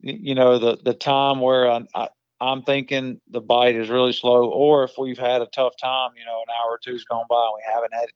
you 0.00 0.34
know, 0.34 0.58
the, 0.58 0.78
the 0.82 0.94
time 0.94 1.40
where 1.40 1.70
I, 1.70 1.82
I, 1.94 2.08
I'm 2.40 2.62
thinking 2.62 3.20
the 3.28 3.40
bite 3.40 3.74
is 3.74 3.90
really 3.90 4.12
slow, 4.12 4.48
or 4.48 4.84
if 4.84 4.92
we've 4.96 5.18
had 5.18 5.42
a 5.42 5.46
tough 5.46 5.76
time, 5.76 6.10
you 6.16 6.24
know, 6.24 6.38
an 6.38 6.54
hour 6.54 6.72
or 6.72 6.78
two's 6.82 7.04
gone 7.04 7.26
by 7.28 7.42
and 7.44 7.52
we 7.56 7.72
haven't 7.72 7.92
had 7.92 8.08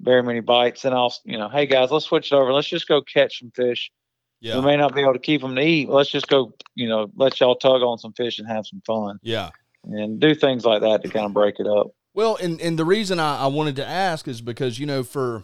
very 0.00 0.22
many 0.22 0.40
bites, 0.40 0.82
then 0.82 0.92
I'll, 0.92 1.14
you 1.24 1.38
know, 1.38 1.48
hey 1.48 1.66
guys, 1.66 1.90
let's 1.90 2.06
switch 2.06 2.32
it 2.32 2.34
over. 2.34 2.52
Let's 2.52 2.68
just 2.68 2.88
go 2.88 3.00
catch 3.00 3.40
some 3.40 3.52
fish. 3.52 3.90
Yeah, 4.40 4.56
We 4.56 4.66
may 4.66 4.76
not 4.76 4.94
be 4.94 5.00
able 5.00 5.14
to 5.14 5.18
keep 5.18 5.40
them 5.40 5.54
to 5.54 5.62
eat. 5.62 5.88
Let's 5.88 6.10
just 6.10 6.28
go, 6.28 6.52
you 6.74 6.88
know, 6.88 7.10
let 7.16 7.40
y'all 7.40 7.56
tug 7.56 7.82
on 7.82 7.96
some 7.98 8.12
fish 8.12 8.38
and 8.38 8.46
have 8.46 8.66
some 8.66 8.82
fun 8.84 9.18
yeah. 9.22 9.50
and 9.84 10.20
do 10.20 10.34
things 10.34 10.66
like 10.66 10.82
that 10.82 11.02
to 11.02 11.08
kind 11.08 11.24
of 11.24 11.32
break 11.32 11.60
it 11.60 11.66
up. 11.66 11.92
Well, 12.14 12.36
and 12.36 12.60
and 12.60 12.78
the 12.78 12.84
reason 12.84 13.18
I, 13.18 13.40
I 13.40 13.46
wanted 13.48 13.76
to 13.76 13.86
ask 13.86 14.26
is 14.28 14.40
because 14.40 14.78
you 14.78 14.86
know 14.86 15.02
for 15.02 15.42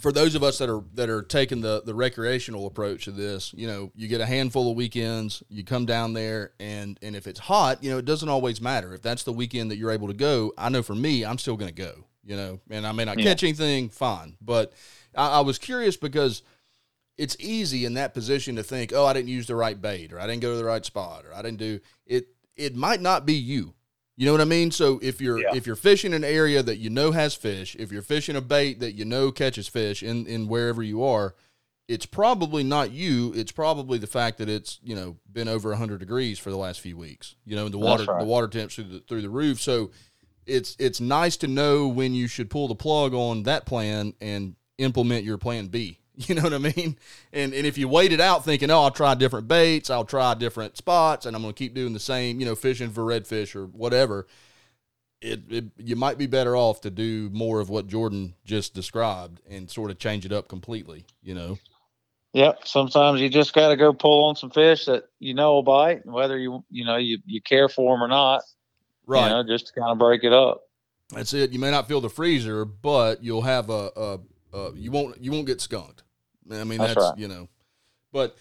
for 0.00 0.10
those 0.12 0.34
of 0.34 0.42
us 0.42 0.58
that 0.58 0.68
are 0.68 0.82
that 0.94 1.08
are 1.08 1.22
taking 1.22 1.60
the 1.60 1.82
the 1.84 1.94
recreational 1.94 2.66
approach 2.66 3.04
to 3.04 3.10
this, 3.12 3.52
you 3.56 3.66
know, 3.66 3.90
you 3.94 4.08
get 4.08 4.20
a 4.20 4.26
handful 4.26 4.70
of 4.70 4.76
weekends, 4.76 5.42
you 5.48 5.64
come 5.64 5.86
down 5.86 6.12
there, 6.12 6.52
and 6.60 6.98
and 7.02 7.16
if 7.16 7.26
it's 7.26 7.40
hot, 7.40 7.82
you 7.82 7.90
know, 7.90 7.98
it 7.98 8.04
doesn't 8.04 8.28
always 8.28 8.60
matter. 8.60 8.92
If 8.94 9.02
that's 9.02 9.22
the 9.22 9.32
weekend 9.32 9.70
that 9.70 9.76
you're 9.76 9.90
able 9.92 10.08
to 10.08 10.14
go, 10.14 10.52
I 10.58 10.68
know 10.68 10.82
for 10.82 10.94
me, 10.94 11.24
I'm 11.24 11.38
still 11.38 11.56
going 11.56 11.72
to 11.74 11.82
go. 11.82 12.04
You 12.26 12.36
know, 12.36 12.60
and 12.70 12.86
I 12.86 12.92
may 12.92 13.04
not 13.04 13.18
Yeah. 13.18 13.24
catch 13.24 13.42
anything, 13.42 13.90
fine. 13.90 14.36
But 14.40 14.72
I, 15.14 15.28
I 15.28 15.40
was 15.40 15.58
curious 15.58 15.96
because 15.98 16.42
it's 17.18 17.36
easy 17.38 17.84
in 17.84 17.94
that 17.94 18.14
position 18.14 18.56
to 18.56 18.62
think, 18.62 18.92
oh, 18.94 19.04
I 19.04 19.12
didn't 19.12 19.28
use 19.28 19.46
the 19.46 19.54
right 19.54 19.80
bait, 19.80 20.10
or 20.12 20.18
I 20.18 20.26
didn't 20.26 20.40
go 20.40 20.52
to 20.52 20.56
the 20.56 20.64
right 20.64 20.84
spot, 20.84 21.26
or 21.26 21.34
I 21.34 21.42
didn't 21.42 21.58
do 21.58 21.80
it. 22.06 22.28
It 22.56 22.74
might 22.74 23.00
not 23.02 23.26
be 23.26 23.34
you. 23.34 23.74
You 24.16 24.26
know 24.26 24.32
what 24.32 24.40
I 24.40 24.44
mean? 24.44 24.70
So 24.70 25.00
if 25.02 25.20
you're 25.20 25.40
Yeah. 25.40 25.54
if 25.54 25.66
you're 25.66 25.76
fishing 25.76 26.14
an 26.14 26.24
area 26.24 26.62
that 26.62 26.78
you 26.78 26.90
know 26.90 27.10
has 27.10 27.34
fish, 27.34 27.74
if 27.78 27.90
you're 27.90 28.02
fishing 28.02 28.36
a 28.36 28.40
bait 28.40 28.80
that 28.80 28.92
you 28.92 29.04
know 29.04 29.32
catches 29.32 29.68
fish 29.68 30.02
in 30.02 30.26
in 30.26 30.46
wherever 30.46 30.82
you 30.82 31.02
are, 31.02 31.34
it's 31.88 32.06
probably 32.06 32.62
not 32.62 32.92
you. 32.92 33.32
It's 33.34 33.52
probably 33.52 33.98
the 33.98 34.06
fact 34.06 34.38
that 34.38 34.48
it's 34.48 34.78
you 34.82 34.94
know 34.94 35.16
been 35.30 35.48
over 35.48 35.70
100 35.70 35.98
degrees 35.98 36.38
for 36.38 36.50
the 36.50 36.56
last 36.56 36.80
few 36.80 36.96
weeks. 36.96 37.34
You 37.44 37.56
know, 37.56 37.64
and 37.64 37.74
the 37.74 37.78
water 37.78 38.04
right. 38.04 38.20
the 38.20 38.26
water 38.26 38.48
temps 38.48 38.76
through 38.76 38.84
the 38.84 39.00
through 39.00 39.22
the 39.22 39.30
roof. 39.30 39.60
So 39.60 39.90
it's 40.46 40.76
it's 40.78 41.00
nice 41.00 41.36
to 41.38 41.48
know 41.48 41.88
when 41.88 42.14
you 42.14 42.28
should 42.28 42.50
pull 42.50 42.68
the 42.68 42.74
plug 42.74 43.14
on 43.14 43.42
that 43.44 43.66
plan 43.66 44.14
and 44.20 44.54
implement 44.78 45.24
your 45.24 45.38
plan 45.38 45.68
B 45.68 45.98
You 46.28 46.36
know 46.36 46.42
what 46.42 46.54
I 46.54 46.58
mean? 46.58 46.96
And 47.32 47.52
and 47.52 47.66
if 47.66 47.76
you 47.76 47.88
wait 47.88 48.12
it 48.12 48.20
out 48.20 48.44
thinking, 48.44 48.70
oh, 48.70 48.82
I'll 48.82 48.90
try 48.92 49.14
different 49.14 49.48
baits, 49.48 49.90
I'll 49.90 50.04
try 50.04 50.34
different 50.34 50.76
spots, 50.76 51.26
and 51.26 51.34
I'm 51.34 51.42
going 51.42 51.52
to 51.52 51.58
keep 51.58 51.74
doing 51.74 51.92
the 51.92 51.98
same, 51.98 52.38
you 52.38 52.46
know, 52.46 52.54
fishing 52.54 52.90
for 52.90 53.02
redfish 53.02 53.56
or 53.56 53.66
whatever, 53.66 54.28
it, 55.20 55.40
it 55.50 55.64
you 55.76 55.96
might 55.96 56.16
be 56.16 56.26
better 56.26 56.56
off 56.56 56.80
to 56.82 56.90
do 56.90 57.30
more 57.32 57.58
of 57.58 57.68
what 57.68 57.88
Jordan 57.88 58.34
just 58.44 58.74
described 58.74 59.40
and 59.50 59.68
sort 59.68 59.90
of 59.90 59.98
change 59.98 60.24
it 60.24 60.30
up 60.30 60.46
completely. 60.46 61.04
You 61.20 61.34
know? 61.34 61.58
Yep. 62.34 62.66
Sometimes 62.66 63.20
you 63.20 63.28
just 63.28 63.52
got 63.52 63.70
to 63.70 63.76
go 63.76 63.92
pull 63.92 64.28
on 64.28 64.36
some 64.36 64.50
fish 64.50 64.84
that 64.86 65.04
you 65.18 65.34
know 65.34 65.54
will 65.54 65.62
bite, 65.62 66.06
whether 66.06 66.38
you 66.38 66.64
you 66.70 66.84
know 66.84 66.96
you 66.96 67.18
you 67.26 67.40
care 67.40 67.68
for 67.68 67.94
them 67.94 68.02
or 68.04 68.08
not. 68.08 68.42
Right. 69.06 69.24
You 69.24 69.30
know, 69.30 69.44
just 69.44 69.68
to 69.68 69.80
kind 69.80 69.90
of 69.90 69.98
break 69.98 70.22
it 70.22 70.32
up. 70.32 70.62
That's 71.10 71.34
it. 71.34 71.50
You 71.50 71.58
may 71.58 71.70
not 71.70 71.88
feel 71.88 72.00
the 72.00 72.08
freezer, 72.08 72.64
but 72.64 73.22
you'll 73.22 73.42
have 73.42 73.68
a, 73.68 73.90
a, 73.96 74.18
a 74.52 74.72
you 74.74 74.90
won't 74.90 75.22
you 75.22 75.32
won't 75.32 75.46
get 75.46 75.60
skunked. 75.60 76.03
I 76.50 76.64
mean 76.64 76.78
that's, 76.78 76.94
That's 76.94 77.10
right. 77.10 77.18
you 77.18 77.28
know. 77.28 77.48
But 78.12 78.36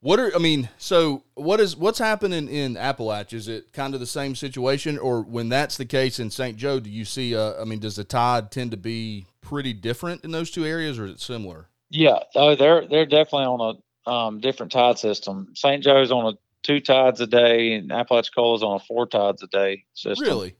what 0.00 0.18
are 0.18 0.34
I 0.34 0.38
mean, 0.38 0.68
so 0.78 1.22
what 1.34 1.60
is 1.60 1.76
what's 1.76 1.98
happening 1.98 2.48
in 2.48 2.74
Appalachia? 2.74 3.34
Is 3.34 3.48
it 3.48 3.72
kind 3.72 3.94
of 3.94 4.00
the 4.00 4.06
same 4.06 4.34
situation 4.34 4.98
or 4.98 5.22
when 5.22 5.48
that's 5.48 5.76
the 5.76 5.84
case 5.84 6.18
in 6.18 6.30
St. 6.30 6.56
Joe, 6.56 6.80
do 6.80 6.90
you 6.90 7.04
see 7.04 7.36
uh 7.36 7.60
I 7.60 7.64
mean, 7.64 7.78
does 7.78 7.96
the 7.96 8.04
tide 8.04 8.50
tend 8.50 8.70
to 8.72 8.76
be 8.76 9.26
pretty 9.40 9.72
different 9.72 10.24
in 10.24 10.30
those 10.30 10.50
two 10.50 10.64
areas 10.64 10.98
or 10.98 11.06
is 11.06 11.12
it 11.12 11.20
similar? 11.20 11.68
Yeah. 11.90 12.20
Oh, 12.34 12.54
they're 12.54 12.86
they're 12.88 13.06
definitely 13.06 13.46
on 13.46 13.76
a 13.76 14.10
um, 14.10 14.40
different 14.40 14.72
tide 14.72 14.98
system. 14.98 15.52
St. 15.54 15.82
Joe's 15.82 16.10
on 16.10 16.34
a 16.34 16.38
two 16.62 16.80
tides 16.80 17.20
a 17.20 17.26
day, 17.26 17.74
and 17.74 17.90
Apalachicola 17.90 18.62
on 18.62 18.76
a 18.76 18.84
four 18.84 19.06
tides 19.06 19.42
a 19.42 19.46
day 19.46 19.84
system. 19.94 20.26
Really? 20.26 20.54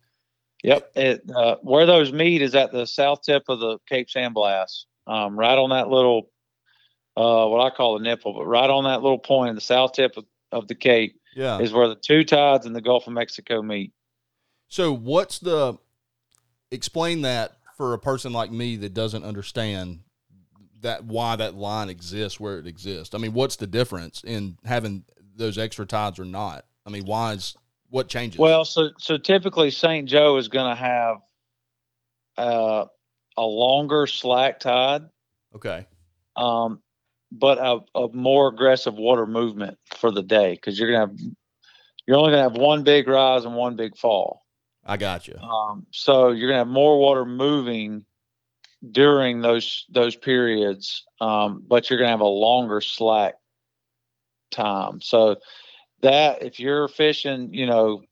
Yep. 0.63 0.93
It 0.95 1.23
uh, 1.35 1.57
where 1.63 1.87
those 1.87 2.13
meet 2.13 2.43
is 2.43 2.55
at 2.55 2.73
the 2.73 2.87
south 2.87 3.23
tip 3.23 3.45
of 3.49 3.61
the 3.61 3.79
Cape 3.89 4.11
San 4.11 4.33
Blas, 4.33 4.87
um, 5.07 5.39
right 5.39 5.59
on 5.59 5.71
that 5.71 5.89
little 5.89 6.31
uh, 7.17 7.47
what 7.47 7.61
I 7.61 7.75
call 7.75 7.99
the 7.99 8.05
nipple, 8.05 8.35
but 8.35 8.47
right 8.47 8.69
on 8.69 8.85
that 8.85 9.03
little 9.03 9.19
point 9.19 9.51
in 9.51 9.55
the 9.55 9.61
south 9.61 9.93
tip 9.93 10.17
of, 10.17 10.25
of 10.51 10.69
the 10.69 10.75
Cape 10.75 11.21
Yeah. 11.35 11.59
is 11.59 11.73
where 11.73 11.89
the 11.89 11.97
two 11.97 12.25
tides 12.25 12.67
in 12.67 12.73
the 12.73 12.81
Gulf 12.81 13.07
of 13.07 13.13
Mexico 13.13 13.63
meet. 13.63 13.93
So 14.69 14.93
what's 14.93 15.39
the 15.39 15.79
explain 16.71 17.23
that 17.23 17.53
for 17.77 17.93
a 17.93 17.99
person 17.99 18.33
like 18.33 18.51
me 18.51 18.77
that 18.77 18.95
doesn't 18.95 19.25
understand 19.25 20.01
that 20.81 21.05
why 21.05 21.37
that 21.37 21.55
line 21.55 21.89
exists 21.89 22.39
where 22.41 22.59
it 22.59 22.67
exists. 22.67 23.15
I 23.15 23.19
mean, 23.19 23.33
what's 23.33 23.57
the 23.57 23.67
difference 23.67 24.23
in 24.25 24.59
having 24.65 25.05
those 25.37 25.59
extra 25.59 25.87
tides 25.87 26.19
or 26.19 26.25
not? 26.25 26.65
I 26.85 26.91
mean, 26.91 27.05
why 27.05 27.33
is 27.33 27.57
what 27.89 28.09
changes? 28.09 28.39
Well, 28.39 28.65
so 28.65 28.91
so 28.99 29.17
typically 29.17 29.71
St. 29.71 30.09
Joe 30.09 30.37
is 30.39 30.49
going 30.49 30.69
to 30.69 30.75
have 30.75 31.17
uh, 32.37 32.87
a 33.37 33.43
longer 33.43 34.07
slack 34.07 34.61
tide, 34.61 35.03
okay, 35.55 35.87
um, 36.37 36.81
but 37.33 37.59
a, 37.59 37.81
a 37.99 38.09
more 38.13 38.49
aggressive 38.49 38.95
water 38.95 39.27
movement 39.27 39.79
for 39.97 40.11
the 40.11 40.23
day 40.23 40.53
because 40.53 40.79
you're 40.79 40.91
going 40.91 41.09
to 41.09 41.13
have 41.13 41.33
you're 42.07 42.17
only 42.17 42.33
going 42.33 42.45
to 42.45 42.51
have 42.51 42.61
one 42.61 42.85
big 42.85 43.09
rise 43.09 43.45
and 43.45 43.55
one 43.55 43.77
big 43.77 43.97
fall. 43.97 44.45
I 44.85 44.97
got 44.97 45.29
you. 45.29 45.37
Um, 45.39 45.87
so 45.93 46.31
you're 46.31 46.49
going 46.49 46.59
to 46.59 46.65
have 46.65 46.69
more 46.69 46.99
water 46.99 47.25
moving 47.25 48.05
during 48.91 49.41
those 49.41 49.87
those 49.89 50.17
periods, 50.17 51.05
um, 51.21 51.65
but 51.67 51.89
you're 51.89 51.99
going 51.99 52.09
to 52.09 52.13
have 52.13 52.21
a 52.21 52.25
longer 52.25 52.81
slack 52.81 53.35
time. 54.51 55.01
So 55.01 55.37
that 56.03 56.43
if 56.43 56.59
you're 56.61 56.89
fishing, 56.89 57.55
you 57.55 57.67
know, 57.67 58.03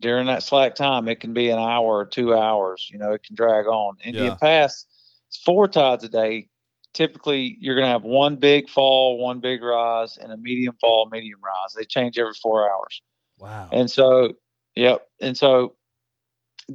during 0.00 0.26
that 0.26 0.42
slack 0.42 0.76
time, 0.76 1.08
it 1.08 1.20
can 1.20 1.34
be 1.34 1.50
an 1.50 1.58
hour 1.58 1.98
or 1.98 2.06
two 2.06 2.34
hours. 2.34 2.88
You 2.90 2.98
know, 2.98 3.12
it 3.12 3.24
can 3.24 3.34
drag 3.34 3.66
on. 3.66 3.96
Indian 4.04 4.26
Yeah. 4.26 4.34
Pass, 4.36 4.86
it's 5.28 5.38
four 5.38 5.66
tides 5.68 6.04
a 6.04 6.08
day. 6.08 6.48
Typically, 6.92 7.56
you're 7.60 7.76
going 7.76 7.86
to 7.86 7.92
have 7.92 8.02
one 8.02 8.36
big 8.36 8.68
fall, 8.68 9.18
one 9.18 9.40
big 9.40 9.62
rise, 9.62 10.16
and 10.16 10.32
a 10.32 10.36
medium 10.36 10.74
fall, 10.80 11.08
medium 11.10 11.40
rise. 11.42 11.72
They 11.76 11.84
change 11.84 12.18
every 12.18 12.34
four 12.34 12.70
hours. 12.70 13.02
Wow. 13.38 13.68
And 13.72 13.90
so, 13.90 14.32
yep. 14.74 15.06
And 15.20 15.36
so 15.36 15.76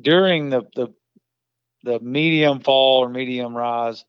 during 0.02 0.50
the 0.50 0.64
the 0.76 0.88
the 1.84 2.00
medium 2.00 2.60
fall 2.60 3.00
or 3.00 3.10
medium 3.10 3.56
rise, 3.56 4.06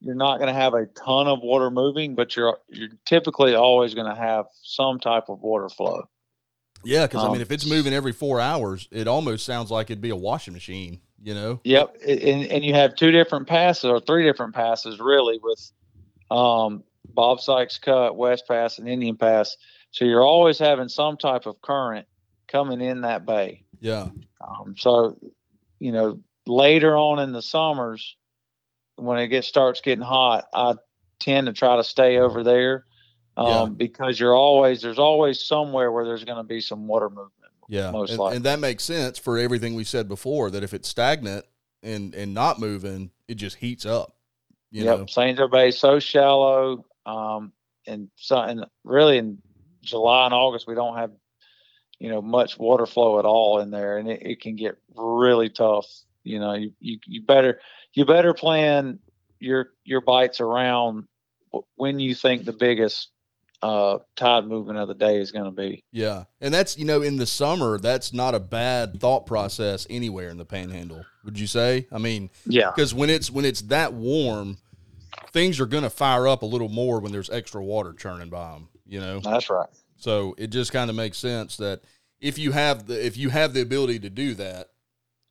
you're 0.00 0.14
not 0.14 0.38
going 0.38 0.48
to 0.48 0.60
have 0.60 0.74
a 0.74 0.86
ton 0.86 1.28
of 1.28 1.40
water 1.40 1.70
moving, 1.70 2.14
but 2.14 2.34
you're 2.34 2.58
you're 2.68 2.88
typically 3.06 3.54
always 3.54 3.94
going 3.94 4.12
to 4.12 4.20
have 4.20 4.46
some 4.62 4.98
type 4.98 5.28
of 5.28 5.40
water 5.40 5.68
flow. 5.68 6.08
Yeah, 6.84 7.06
because 7.06 7.22
I 7.22 7.26
um, 7.26 7.32
mean, 7.32 7.40
if 7.40 7.50
it's 7.50 7.66
moving 7.66 7.92
every 7.92 8.12
four 8.12 8.40
hours, 8.40 8.88
it 8.90 9.08
almost 9.08 9.44
sounds 9.44 9.70
like 9.70 9.90
it'd 9.90 10.00
be 10.00 10.10
a 10.10 10.16
washing 10.16 10.54
machine. 10.54 11.00
You 11.22 11.34
know? 11.34 11.60
Yep. 11.62 11.98
And 12.06 12.44
and 12.46 12.64
you 12.64 12.74
have 12.74 12.96
two 12.96 13.12
different 13.12 13.46
passes 13.46 13.84
or 13.84 14.00
three 14.00 14.24
different 14.24 14.54
passes 14.54 14.98
really 14.98 15.38
with 15.40 15.70
um, 16.32 16.82
Bob 17.06 17.40
Sykes 17.40 17.78
Cut, 17.78 18.16
West 18.16 18.48
Pass, 18.48 18.78
and 18.78 18.88
Indian 18.88 19.16
Pass. 19.16 19.56
So 19.92 20.04
you're 20.04 20.24
always 20.24 20.58
having 20.58 20.88
some 20.88 21.16
type 21.16 21.46
of 21.46 21.60
current 21.62 22.06
coming 22.48 22.80
in 22.80 23.02
that 23.02 23.24
bay. 23.24 23.62
Yeah. 23.80 24.08
Um, 24.40 24.74
so, 24.76 25.18
you 25.78 25.92
know, 25.92 26.20
later 26.46 26.96
on 26.96 27.20
in 27.20 27.32
the 27.32 27.42
summers, 27.42 28.16
when 28.96 29.18
it 29.18 29.28
gets 29.28 29.46
starts 29.46 29.80
getting 29.80 30.04
hot, 30.04 30.46
I 30.52 30.74
tend 31.20 31.46
to 31.46 31.52
try 31.52 31.76
to 31.76 31.84
stay 31.84 32.18
over 32.18 32.42
there 32.42 32.84
um, 33.36 33.46
Yeah. 33.46 33.66
because 33.76 34.18
you're 34.18 34.34
always 34.34 34.82
there's 34.82 34.98
always 34.98 35.40
somewhere 35.44 35.90
where 35.90 36.04
there's 36.04 36.24
going 36.24 36.38
to 36.38 36.44
be 36.44 36.60
some 36.60 36.86
water 36.86 37.08
movement. 37.08 37.30
Yeah, 37.68 37.90
most 37.90 38.10
and, 38.10 38.18
likely. 38.18 38.36
and 38.36 38.44
that 38.46 38.58
makes 38.58 38.84
sense 38.84 39.18
for 39.18 39.38
everything 39.38 39.74
we 39.74 39.84
said 39.84 40.08
before. 40.08 40.50
That 40.50 40.62
if 40.62 40.74
it's 40.74 40.88
stagnant 40.88 41.46
and 41.82 42.14
and 42.14 42.34
not 42.34 42.58
moving, 42.60 43.10
it 43.28 43.36
just 43.36 43.56
heats 43.56 43.86
up. 43.86 44.14
You 44.70 44.84
yep, 44.84 44.98
know. 44.98 45.32
Joe 45.34 45.48
Bay 45.48 45.68
is 45.68 45.78
so 45.78 45.98
shallow, 45.98 46.84
um, 47.06 47.52
and 47.86 48.08
so 48.16 48.38
and 48.38 48.66
really 48.84 49.18
in 49.18 49.38
July 49.82 50.26
and 50.26 50.34
August 50.34 50.66
we 50.66 50.74
don't 50.74 50.96
have 50.96 51.12
you 51.98 52.08
know 52.08 52.20
much 52.20 52.58
water 52.58 52.84
flow 52.84 53.18
at 53.18 53.24
all 53.24 53.60
in 53.60 53.70
there, 53.70 53.96
and 53.96 54.10
it, 54.10 54.22
it 54.22 54.40
can 54.40 54.56
get 54.56 54.76
really 54.96 55.48
tough. 55.48 55.86
You 56.24 56.40
know, 56.40 56.54
you, 56.54 56.72
you 56.80 56.98
you 57.06 57.22
better 57.22 57.60
you 57.94 58.04
better 58.04 58.34
plan 58.34 58.98
your 59.38 59.70
your 59.84 60.00
bites 60.00 60.40
around 60.40 61.06
when 61.76 62.00
you 62.00 62.14
think 62.14 62.44
the 62.44 62.52
biggest 62.52 63.08
uh, 63.62 63.98
tide 64.16 64.44
movement 64.46 64.78
of 64.78 64.88
the 64.88 64.94
day 64.94 65.18
is 65.18 65.30
going 65.30 65.44
to 65.44 65.50
be. 65.50 65.84
yeah, 65.92 66.24
and 66.40 66.52
that's 66.52 66.76
you 66.76 66.84
know 66.84 67.02
in 67.02 67.16
the 67.16 67.26
summer 67.26 67.78
that's 67.78 68.12
not 68.12 68.34
a 68.34 68.40
bad 68.40 69.00
thought 69.00 69.26
process 69.26 69.86
anywhere 69.88 70.28
in 70.28 70.38
the 70.38 70.44
Panhandle. 70.44 71.04
Would 71.24 71.38
you 71.38 71.46
say? 71.46 71.86
I 71.92 71.98
mean, 71.98 72.30
Yeah, 72.46 72.70
because 72.74 72.92
when 72.92 73.10
it's 73.10 73.30
when 73.30 73.44
it's 73.44 73.62
that 73.62 73.92
warm, 73.92 74.58
things 75.30 75.60
are 75.60 75.66
going 75.66 75.84
to 75.84 75.90
fire 75.90 76.26
up 76.26 76.42
a 76.42 76.46
little 76.46 76.68
more 76.68 77.00
when 77.00 77.12
there's 77.12 77.30
extra 77.30 77.62
water 77.62 77.92
churning 77.92 78.28
by 78.28 78.52
them. 78.52 78.68
You 78.86 79.00
know, 79.00 79.20
that's 79.20 79.48
right. 79.48 79.68
so 79.96 80.34
it 80.38 80.48
just 80.48 80.72
kind 80.72 80.90
of 80.90 80.96
makes 80.96 81.18
sense 81.18 81.56
that 81.58 81.82
if 82.20 82.38
you 82.38 82.52
have 82.52 82.86
the 82.86 83.04
if 83.04 83.16
you 83.16 83.30
have 83.30 83.54
the 83.54 83.62
ability 83.62 84.00
to 84.00 84.10
do 84.10 84.34
that, 84.34 84.70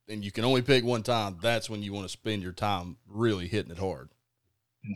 and 0.08 0.24
you 0.24 0.30
can 0.30 0.44
only 0.44 0.62
pick 0.62 0.84
one 0.84 1.02
time, 1.02 1.38
that's 1.40 1.68
when 1.68 1.82
you 1.82 1.92
want 1.92 2.06
to 2.06 2.12
spend 2.12 2.42
your 2.42 2.52
time 2.52 2.96
really 3.06 3.48
hitting 3.48 3.72
it 3.72 3.78
hard. 3.78 4.08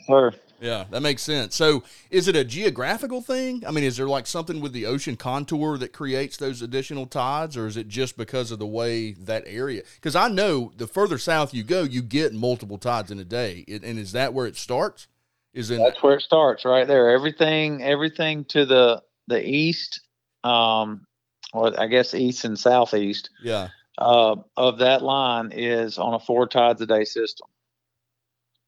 Sure. 0.06 0.34
Yeah, 0.60 0.84
that 0.90 1.02
makes 1.02 1.22
sense. 1.22 1.54
So, 1.54 1.82
is 2.10 2.28
it 2.28 2.36
a 2.36 2.42
geographical 2.42 3.20
thing? 3.20 3.62
I 3.66 3.70
mean, 3.70 3.84
is 3.84 3.98
there 3.98 4.08
like 4.08 4.26
something 4.26 4.60
with 4.60 4.72
the 4.72 4.86
ocean 4.86 5.16
contour 5.16 5.76
that 5.78 5.92
creates 5.92 6.38
those 6.38 6.62
additional 6.62 7.06
tides, 7.06 7.56
or 7.56 7.66
is 7.66 7.76
it 7.76 7.88
just 7.88 8.16
because 8.16 8.50
of 8.50 8.58
the 8.58 8.66
way 8.66 9.12
that 9.12 9.44
area? 9.46 9.82
Because 9.96 10.16
I 10.16 10.28
know 10.28 10.72
the 10.76 10.86
further 10.86 11.18
south 11.18 11.52
you 11.52 11.62
go, 11.62 11.82
you 11.82 12.00
get 12.00 12.32
multiple 12.32 12.78
tides 12.78 13.10
in 13.10 13.18
a 13.18 13.24
day, 13.24 13.64
It- 13.68 13.84
and 13.84 13.98
is 13.98 14.12
that 14.12 14.32
where 14.32 14.46
it 14.46 14.56
starts? 14.56 15.08
Is 15.52 15.70
in 15.70 15.82
That's 15.82 16.02
where 16.02 16.16
it 16.16 16.22
starts, 16.22 16.64
right 16.64 16.86
there. 16.86 17.10
Everything, 17.10 17.82
everything 17.82 18.44
to 18.46 18.64
the 18.66 19.02
the 19.28 19.46
east, 19.46 20.00
um, 20.44 21.06
or 21.52 21.78
I 21.78 21.86
guess 21.86 22.14
east 22.14 22.44
and 22.44 22.58
southeast 22.58 23.30
yeah, 23.42 23.68
uh, 23.98 24.36
of 24.56 24.78
that 24.78 25.02
line 25.02 25.52
is 25.52 25.98
on 25.98 26.14
a 26.14 26.20
four 26.20 26.46
tides 26.46 26.80
a 26.80 26.86
day 26.86 27.04
system, 27.04 27.48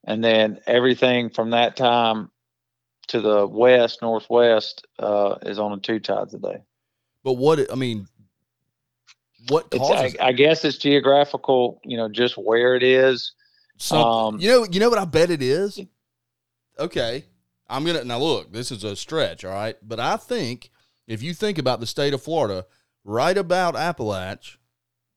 and 0.05 0.23
then 0.23 0.61
everything 0.67 1.31
from 1.31 1.51
that 1.51 1.77
time 1.77 2.31
to 3.09 3.21
the 3.21 3.47
west 3.47 4.01
northwest 4.03 4.87
uh, 4.99 5.37
is 5.43 5.59
on 5.59 5.73
a 5.73 5.79
two 5.79 5.99
tides 5.99 6.35
a 6.35 6.39
day. 6.39 6.63
but 7.25 7.35
what 7.35 7.71
I 7.71 7.75
mean, 7.75 8.07
what 9.49 9.71
causes 9.71 10.17
I, 10.21 10.29
I 10.29 10.33
guess 10.33 10.65
it's 10.65 10.79
geographical, 10.79 11.81
you 11.85 11.97
know, 11.97 12.09
just 12.09 12.37
where 12.37 12.75
it 12.75 12.83
is. 12.83 13.33
Something. 13.79 14.35
Um, 14.35 14.41
you 14.41 14.49
know, 14.49 14.67
you 14.71 14.81
know 14.81 14.91
what 14.91 14.99
I 14.99 15.05
bet 15.05 15.31
it 15.31 15.43
is. 15.43 15.81
Okay, 16.79 17.25
I'm 17.69 17.85
gonna 17.85 18.05
now 18.05 18.19
look. 18.19 18.53
This 18.53 18.71
is 18.71 18.85
a 18.85 18.97
stretch, 18.97 19.45
all 19.45 19.53
right, 19.53 19.77
but 19.83 20.01
I 20.01 20.17
think 20.17 20.71
if 21.07 21.23
you 21.23 21.33
think 21.33 21.59
about 21.59 21.81
the 21.81 21.87
state 21.87 22.13
of 22.13 22.23
Florida, 22.23 22.67
right 23.05 23.37
about 23.37 23.75
Apalach, 23.75 24.57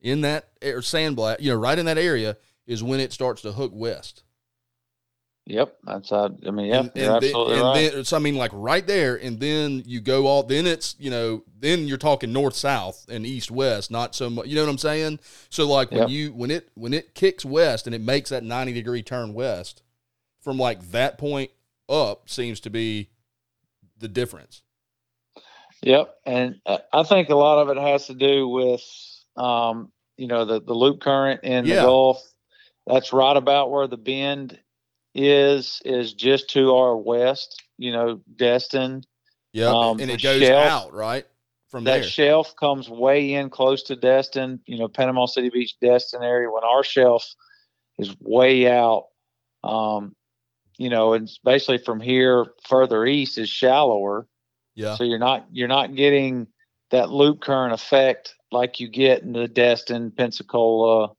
in 0.01 0.21
that 0.21 0.49
or 0.63 0.81
San 0.81 1.13
Blas, 1.13 1.37
you 1.39 1.51
know, 1.51 1.57
right 1.57 1.77
in 1.77 1.85
that 1.85 1.97
area 1.97 2.37
is 2.65 2.83
when 2.83 2.99
it 2.99 3.13
starts 3.13 3.41
to 3.43 3.51
hook 3.51 3.71
west. 3.73 4.23
Yep, 5.47 5.77
that's 5.83 6.11
I 6.11 6.29
mean, 6.51 6.67
yeah, 6.67 6.79
and, 6.79 6.91
and 6.95 6.95
then, 6.95 7.11
absolutely 7.15 7.53
and 7.55 7.63
right. 7.63 7.91
then 7.91 8.05
so 8.05 8.15
I 8.15 8.19
mean, 8.19 8.35
like 8.35 8.51
right 8.53 8.85
there, 8.85 9.15
and 9.15 9.39
then 9.39 9.83
you 9.85 9.99
go 9.99 10.27
all. 10.27 10.43
Then 10.43 10.67
it's 10.67 10.95
you 10.99 11.09
know, 11.09 11.43
then 11.59 11.87
you're 11.87 11.97
talking 11.97 12.31
north 12.31 12.55
south 12.55 13.05
and 13.09 13.25
east 13.25 13.49
west, 13.49 13.89
not 13.89 14.13
so 14.15 14.29
much. 14.29 14.47
You 14.47 14.55
know 14.55 14.63
what 14.63 14.69
I'm 14.69 14.77
saying? 14.77 15.19
So 15.49 15.67
like 15.67 15.91
when 15.91 16.01
Yep. 16.01 16.09
you 16.09 16.31
when 16.33 16.51
it 16.51 16.69
when 16.75 16.93
it 16.93 17.15
kicks 17.15 17.43
west 17.43 17.87
and 17.87 17.95
it 17.95 18.01
makes 18.01 18.29
that 18.29 18.43
90 18.43 18.71
degree 18.73 19.01
turn 19.01 19.33
west, 19.33 19.81
from 20.41 20.57
like 20.57 20.91
that 20.91 21.17
point 21.17 21.51
up 21.89 22.29
seems 22.29 22.59
to 22.61 22.69
be 22.69 23.09
the 23.97 24.07
difference. 24.07 24.61
Yep, 25.81 26.13
and 26.25 26.61
uh, 26.67 26.77
I 26.93 27.03
think 27.03 27.29
a 27.29 27.35
lot 27.35 27.61
of 27.63 27.75
it 27.75 27.81
has 27.81 28.07
to 28.07 28.13
do 28.13 28.47
with 28.47 28.83
um, 29.35 29.91
you 30.17 30.27
know 30.27 30.45
the 30.45 30.61
the 30.61 30.73
loop 30.73 31.01
current 31.01 31.41
in 31.43 31.65
Yeah. 31.65 31.77
the 31.77 31.81
Gulf. 31.81 32.21
That's 32.85 33.11
right 33.13 33.35
about 33.35 33.71
where 33.71 33.87
the 33.87 33.97
bend 33.97 34.59
is 35.13 35.81
is 35.85 36.13
just 36.13 36.49
to 36.51 36.75
our 36.75 36.95
west. 36.95 37.61
You 37.77 37.91
know, 37.91 38.21
Destin. 38.35 39.03
Yeah, 39.53 39.67
Um, 39.67 39.99
and 39.99 40.09
it 40.09 40.21
goes 40.21 40.41
shelf- 40.41 40.65
out 40.71 40.93
right 40.93 41.25
from 41.69 41.83
that 41.83 42.01
there. 42.01 42.03
shelf 42.03 42.55
comes 42.55 42.89
way 42.89 43.33
in 43.33 43.49
close 43.49 43.83
to 43.83 43.95
Destin. 43.95 44.59
You 44.65 44.79
know, 44.79 44.87
Panama 44.87 45.25
City 45.25 45.49
Beach, 45.49 45.75
Destin 45.81 46.23
area. 46.23 46.49
When 46.49 46.63
our 46.63 46.83
shelf 46.83 47.25
is 47.97 48.15
way 48.19 48.71
out, 48.71 49.07
um, 49.63 50.15
you 50.77 50.89
know, 50.89 51.13
and 51.13 51.29
basically 51.43 51.79
from 51.79 51.99
here 51.99 52.45
further 52.67 53.05
east 53.05 53.37
is 53.37 53.49
shallower. 53.49 54.27
yeah, 54.75 54.95
So 54.95 55.03
you're 55.03 55.19
not 55.19 55.47
you're 55.51 55.67
not 55.67 55.95
getting 55.95 56.47
that 56.91 57.09
loop 57.09 57.41
current 57.41 57.73
effect 57.73 58.35
like 58.51 58.79
you 58.79 58.87
get 58.87 59.21
in 59.21 59.31
the 59.33 59.47
Destin, 59.47 60.11
Pensacola, 60.11 61.11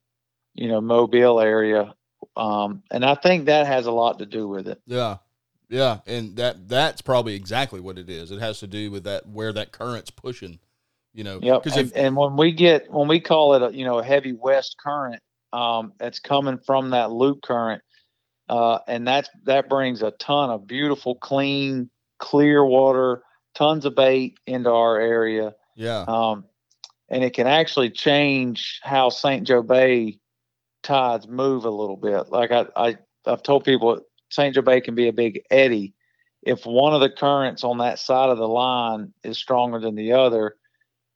you 0.54 0.68
know, 0.68 0.80
Mobile 0.80 1.40
area. 1.40 1.94
Um, 2.36 2.82
and 2.90 3.04
I 3.04 3.14
think 3.14 3.46
that 3.46 3.66
has 3.66 3.86
a 3.86 3.92
lot 3.92 4.18
to 4.20 4.26
do 4.26 4.48
with 4.48 4.66
it. 4.68 4.80
yeah, 4.86 5.18
yeah, 5.68 5.98
and 6.06 6.36
that 6.36 6.68
that's 6.68 7.02
probably 7.02 7.34
exactly 7.34 7.80
what 7.80 7.98
it 7.98 8.08
is. 8.10 8.30
It 8.30 8.40
has 8.40 8.58
to 8.60 8.66
do 8.66 8.90
with 8.90 9.04
that 9.04 9.28
where 9.28 9.52
that 9.52 9.72
current's 9.72 10.10
pushing. 10.10 10.58
You 11.14 11.24
know, 11.24 11.40
Yep. 11.42 11.62
because 11.62 11.78
And, 11.78 11.86
if 11.88 11.96
and 11.96 12.16
when 12.16 12.36
we 12.36 12.52
get 12.52 12.90
when 12.90 13.06
we 13.08 13.20
call 13.20 13.54
it 13.54 13.62
a 13.62 13.76
you 13.76 13.84
know 13.84 13.98
a 13.98 14.04
heavy 14.04 14.32
west 14.32 14.76
current, 14.82 15.22
um, 15.52 15.92
that's 15.98 16.18
coming 16.20 16.56
from 16.58 16.90
that 16.90 17.10
loop 17.12 17.42
current, 17.42 17.82
uh, 18.48 18.78
and 18.88 19.06
that's 19.06 19.28
that 19.44 19.68
brings 19.68 20.02
a 20.02 20.12
ton 20.12 20.48
of 20.48 20.66
beautiful, 20.66 21.14
clean, 21.16 21.90
clear 22.18 22.64
water, 22.64 23.22
tons 23.54 23.84
of 23.84 23.94
bait 23.94 24.38
into 24.46 24.70
our 24.70 24.98
area. 24.98 25.54
yeah, 25.76 26.04
um, 26.08 26.46
and 27.10 27.22
it 27.22 27.34
can 27.34 27.46
actually 27.46 27.90
change 27.90 28.80
how 28.82 29.10
St. 29.10 29.46
Joe 29.46 29.62
Bay 29.62 30.18
tides 30.82 31.28
move 31.28 31.64
a 31.64 31.70
little 31.70 31.96
bit. 31.96 32.30
Like 32.30 32.50
I, 32.50 32.66
I 32.76 32.98
I've 33.26 33.42
told 33.42 33.64
people, 33.64 34.00
St. 34.30 34.54
Joe 34.54 34.62
Bay 34.62 34.80
can 34.80 34.94
be 34.94 35.08
a 35.08 35.12
big 35.12 35.42
eddy. 35.50 35.94
If 36.42 36.66
one 36.66 36.92
of 36.92 37.00
the 37.00 37.10
currents 37.10 37.62
on 37.62 37.78
that 37.78 37.98
side 37.98 38.30
of 38.30 38.38
the 38.38 38.48
line 38.48 39.12
is 39.22 39.38
stronger 39.38 39.78
than 39.78 39.94
the 39.94 40.12
other, 40.12 40.56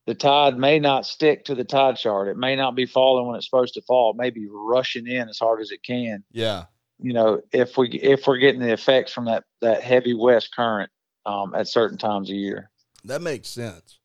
the 0.06 0.14
tide 0.14 0.56
may 0.56 0.78
not 0.78 1.04
stick 1.04 1.44
to 1.46 1.54
the 1.54 1.64
tide 1.64 1.96
chart. 1.96 2.28
It 2.28 2.37
may 2.37 2.54
not 2.54 2.76
be 2.76 2.87
falling 2.87 3.26
when 3.26 3.37
it's 3.37 3.46
supposed 3.46 3.75
to 3.75 3.82
fall. 3.82 4.12
It 4.12 4.16
may 4.16 4.30
be 4.30 4.46
rushing 4.49 5.06
in 5.08 5.28
as 5.28 5.38
hard 5.38 5.61
as 5.61 5.73
it 5.73 5.82
can. 5.82 6.23
yeah, 6.30 6.66
You 7.00 7.12
know, 7.12 7.40
if 7.52 7.76
we 7.76 7.88
if 7.88 8.26
we're 8.26 8.38
getting 8.38 8.61
the 8.61 8.73
effects 8.73 9.12
from 9.12 9.25
that 9.25 9.44
that 9.62 9.82
heavy 9.82 10.14
west 10.14 10.54
current 10.54 10.90
um, 11.25 11.54
at 11.56 11.66
certain 11.66 11.99
times 11.99 12.30
of 12.30 12.37
year. 12.37 12.70
that 13.04 13.20
makes 13.20 13.49
sense. 13.49 13.99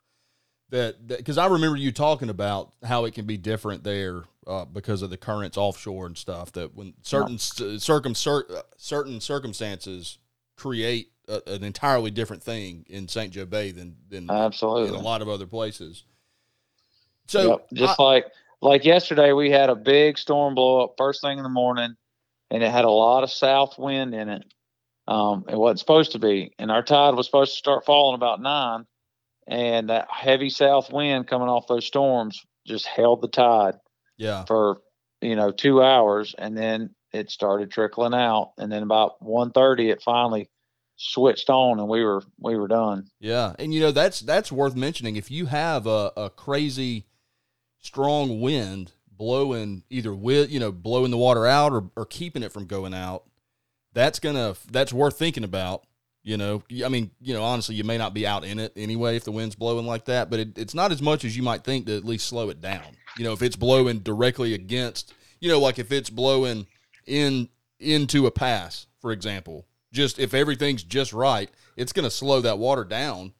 That 0.72 1.06
because 1.06 1.38
I 1.38 1.48
remember 1.48 1.78
you 1.78 1.92
talking 1.92 2.30
about 2.30 2.74
how 2.84 3.06
it 3.06 3.14
can 3.14 3.26
be 3.26 3.38
different 3.38 3.84
there 3.84 4.24
uh, 4.48 4.66
because 4.66 5.02
of 5.02 5.10
the 5.10 5.18
currents 5.18 5.58
offshore 5.58 6.06
and 6.06 6.18
stuff. 6.18 6.54
That 6.54 6.74
when 6.76 6.94
certain 7.02 7.38
c- 7.38 7.78
circum 7.78 8.14
uh, 8.26 8.42
certain 8.78 9.20
circumstances 9.20 10.18
create 10.56 11.12
a, 11.28 11.42
an 11.48 11.64
entirely 11.64 12.10
different 12.10 12.42
thing 12.42 12.86
in 12.88 13.08
St. 13.08 13.34
Joe 13.34 13.46
Bay 13.46 13.72
than 13.72 13.98
than 14.10 14.32
Absolutely. 14.32 14.90
in 14.90 14.96
a 14.96 15.02
lot 15.02 15.22
of 15.22 15.28
other 15.28 15.46
places. 15.46 16.06
So 17.28 17.50
Yep, 17.50 17.68
just 17.74 18.00
like 18.00 18.26
like 18.62 18.86
yesterday, 18.86 19.34
we 19.34 19.50
had 19.50 19.70
a 19.70 19.76
big 19.76 20.18
storm 20.18 20.56
blow 20.56 20.84
up 20.84 20.94
first 20.98 21.22
thing 21.22 21.38
in 21.38 21.44
the 21.44 21.50
morning, 21.50 21.96
and 22.50 22.64
it 22.64 22.72
had 22.72 22.86
a 22.86 22.90
lot 22.90 23.24
of 23.24 23.32
south 23.32 23.78
wind 23.78 24.14
in 24.14 24.30
it. 24.30 24.46
Um, 25.08 25.46
it 25.50 25.58
wasn't 25.58 25.80
supposed 25.80 26.12
to 26.14 26.20
be, 26.20 26.54
and 26.60 26.72
our 26.72 26.84
tide 26.84 27.16
was 27.16 27.26
supposed 27.26 27.54
to 27.54 27.58
start 27.58 27.86
falling 27.86 28.16
about 28.16 28.42
nine, 28.42 28.86
and 29.48 29.90
that 29.90 30.08
heavy 30.12 30.50
south 30.50 30.92
wind 30.92 31.28
coming 31.28 31.48
off 31.48 31.68
those 31.68 31.86
storms 31.86 32.46
just 32.66 32.86
held 32.86 33.22
the 33.22 33.28
tide 33.28 33.76
yeah, 34.18 34.46
for 34.46 34.82
you 35.22 35.36
know 35.36 35.52
two 35.52 35.82
hours, 35.82 36.36
and 36.38 36.58
then 36.58 36.96
it 37.12 37.32
started 37.32 37.72
trickling 37.72 38.14
out, 38.14 38.54
and 38.58 38.72
then 38.72 38.84
about 38.84 39.22
1.30 39.22 39.92
it 39.92 40.02
finally 40.02 40.50
switched 40.96 41.50
on, 41.50 41.80
and 41.80 41.90
we 41.90 42.04
were 42.04 42.24
we 42.40 42.56
were 42.56 42.68
done. 42.68 43.10
Yeah, 43.20 43.54
and 43.58 43.74
you 43.74 43.80
know 43.80 43.92
that's 43.92 44.20
that's 44.22 44.52
worth 44.52 44.76
mentioning. 44.76 45.16
If 45.16 45.32
you 45.32 45.48
have 45.48 45.88
a, 45.88 46.12
a 46.16 46.30
crazy 46.30 47.08
strong 47.80 48.40
wind 48.40 48.94
blowing 49.08 49.84
either 49.90 50.14
with 50.14 50.52
you 50.52 50.60
know 50.60 50.72
blowing 50.72 51.12
the 51.12 51.18
water 51.18 51.46
out 51.46 51.74
or, 51.74 51.90
or 51.96 52.06
keeping 52.06 52.44
it 52.44 52.52
from 52.52 52.66
going 52.66 52.94
out, 52.94 53.24
that's 53.94 54.20
gonna 54.20 54.56
that's 54.72 54.94
worth 54.94 55.18
thinking 55.18 55.44
about. 55.44 55.86
You 56.24 56.38
know, 56.38 56.62
I 56.86 56.90
mean, 56.90 57.10
you 57.20 57.34
know, 57.34 57.44
honestly, 57.44 57.74
you 57.74 57.84
may 57.84 57.98
not 57.98 58.14
be 58.14 58.28
out 58.28 58.44
in 58.44 58.60
it 58.60 58.74
anyway 58.76 59.16
if 59.16 59.24
the 59.24 59.32
wind's 59.32 59.56
blowing 59.56 59.88
like 59.88 60.06
that, 60.06 60.30
but 60.30 60.40
it, 60.40 60.58
it's 60.58 60.76
not 60.76 60.92
as 60.92 61.02
much 61.02 61.26
as 61.26 61.36
you 61.36 61.42
might 61.42 61.64
think 61.64 61.88
to 61.88 61.98
at 61.98 62.06
least 62.06 62.28
slow 62.28 62.50
it 62.50 62.62
down. 62.62 62.96
You 63.18 63.24
know, 63.24 63.34
if 63.34 63.42
it's 63.42 63.56
blowing 63.56 64.00
directly 64.00 64.54
against, 64.54 65.14
you 65.40 65.50
know, 65.50 65.60
like 65.60 65.80
if 65.80 65.92
it's 65.92 66.12
blowing 66.12 66.68
in 67.08 67.50
into 67.80 68.28
a 68.28 68.32
pass, 68.32 68.86
for 69.00 69.12
example, 69.12 69.66
just 69.92 70.20
if 70.20 70.36
everything's 70.36 70.84
just 70.84 71.12
right, 71.12 71.50
it's 71.76 71.92
going 71.92 72.04
to 72.04 72.12
slow 72.12 72.42
that 72.42 72.60
water 72.60 72.84
down. 72.84 73.34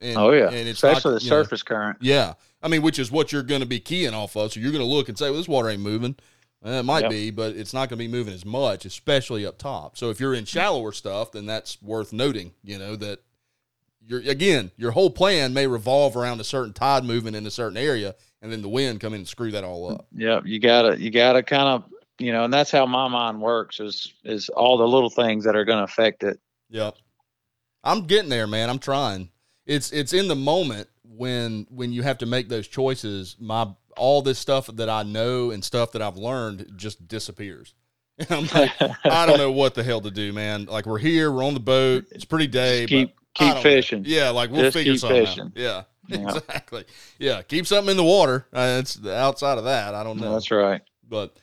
And, 0.00 0.16
oh 0.16 0.30
yeah, 0.30 0.46
and 0.46 0.68
it's 0.68 0.82
especially 0.82 1.14
not, 1.14 1.18
the 1.20 1.24
you 1.24 1.30
know, 1.30 1.42
surface 1.42 1.62
current. 1.62 1.98
yeah, 2.00 2.34
I 2.62 2.68
mean, 2.68 2.82
which 2.82 2.98
is 2.98 3.10
what 3.10 3.32
you're 3.32 3.42
going 3.42 3.62
to 3.62 3.66
be 3.66 3.80
keying 3.80 4.14
off 4.14 4.36
of. 4.36 4.52
So 4.52 4.60
you're 4.60 4.72
going 4.72 4.84
to 4.84 4.88
look 4.88 5.08
and 5.08 5.18
say, 5.18 5.30
"Well, 5.30 5.38
this 5.38 5.48
water 5.48 5.70
ain't 5.70 5.80
moving." 5.80 6.16
Uh, 6.64 6.70
it 6.70 6.82
might 6.84 7.02
Yep. 7.02 7.10
be, 7.10 7.30
but 7.30 7.54
it's 7.54 7.74
not 7.74 7.88
going 7.88 7.98
to 7.98 8.04
be 8.04 8.08
moving 8.08 8.34
as 8.34 8.44
much, 8.44 8.84
especially 8.84 9.46
up 9.46 9.58
top. 9.58 9.96
So 9.96 10.10
if 10.10 10.18
you're 10.20 10.34
in 10.34 10.44
shallower 10.46 10.92
stuff, 10.92 11.32
then 11.32 11.46
that's 11.46 11.80
worth 11.82 12.12
noting. 12.12 12.52
You 12.64 12.78
know 12.78 12.96
that 12.96 13.20
you're 14.06 14.20
again, 14.20 14.70
your 14.76 14.92
whole 14.92 15.10
plan 15.10 15.52
may 15.52 15.66
revolve 15.66 16.16
around 16.16 16.40
a 16.40 16.44
certain 16.44 16.72
tide 16.72 17.04
movement 17.04 17.36
in 17.36 17.46
a 17.46 17.50
certain 17.50 17.76
area, 17.76 18.14
and 18.40 18.50
then 18.50 18.62
the 18.62 18.68
wind 18.68 19.00
come 19.00 19.12
in 19.14 19.20
and 19.20 19.28
screw 19.28 19.50
that 19.50 19.64
all 19.64 19.90
up. 19.90 20.06
Yep, 20.16 20.46
you 20.46 20.58
gotta 20.58 21.00
you 21.00 21.10
gotta 21.10 21.42
kind 21.42 21.68
of 21.68 21.84
you 22.18 22.32
know, 22.32 22.44
and 22.44 22.52
that's 22.54 22.70
how 22.70 22.86
my 22.86 23.08
mind 23.08 23.40
works 23.40 23.78
is 23.78 24.14
is 24.24 24.48
all 24.48 24.78
the 24.78 24.88
little 24.88 25.10
things 25.10 25.44
that 25.44 25.54
are 25.54 25.64
going 25.66 25.78
to 25.78 25.84
affect 25.84 26.22
it. 26.22 26.40
Yep. 26.70 26.96
I'm 27.84 28.06
getting 28.06 28.30
there, 28.30 28.46
man. 28.46 28.70
I'm 28.70 28.78
trying. 28.78 29.28
It's 29.66 29.92
it's 29.92 30.12
in 30.14 30.26
the 30.28 30.34
moment 30.36 30.88
when 31.04 31.66
when 31.68 31.92
you 31.92 32.02
have 32.02 32.18
to 32.18 32.26
make 32.26 32.48
those 32.48 32.68
choices. 32.68 33.36
My 33.38 33.68
all 33.96 34.22
this 34.22 34.38
stuff 34.38 34.66
that 34.74 34.88
I 34.88 35.02
know 35.02 35.50
and 35.50 35.64
stuff 35.64 35.92
that 35.92 36.02
I've 36.02 36.16
learned 36.16 36.72
just 36.76 37.06
disappears. 37.08 37.74
And 38.18 38.30
I'm 38.30 38.46
like, 38.46 38.72
I 39.04 39.26
don't 39.26 39.36
know 39.36 39.52
what 39.52 39.74
the 39.74 39.82
hell 39.82 40.00
to 40.00 40.10
do, 40.10 40.32
man. 40.32 40.64
Like 40.64 40.86
we're 40.86 40.96
here, 40.98 41.30
we're 41.30 41.44
on 41.44 41.52
the 41.52 41.60
boat. 41.60 42.06
It's 42.10 42.24
pretty 42.24 42.46
day. 42.46 42.86
keep 42.86 43.10
but 43.34 43.54
keep 43.54 43.62
fishing. 43.62 44.04
Yeah, 44.06 44.30
like 44.30 44.50
we'll 44.50 44.62
Just 44.62 44.72
figure 44.74 44.92
keep 44.94 45.00
something 45.00 45.26
fishing. 45.26 45.44
out. 45.44 45.52
Yeah, 45.54 45.82
Yeah. 46.08 46.22
exactly. 46.36 46.84
Yeah, 47.18 47.42
keep 47.42 47.66
something 47.66 47.90
in 47.90 47.98
the 47.98 48.02
water. 48.04 48.46
Uh, 48.54 48.78
it's 48.80 49.04
outside 49.06 49.58
of 49.58 49.64
that. 49.64 49.94
I 49.94 50.02
don't 50.02 50.18
know. 50.18 50.32
That's 50.32 50.50
right. 50.50 50.80
But 51.06 51.36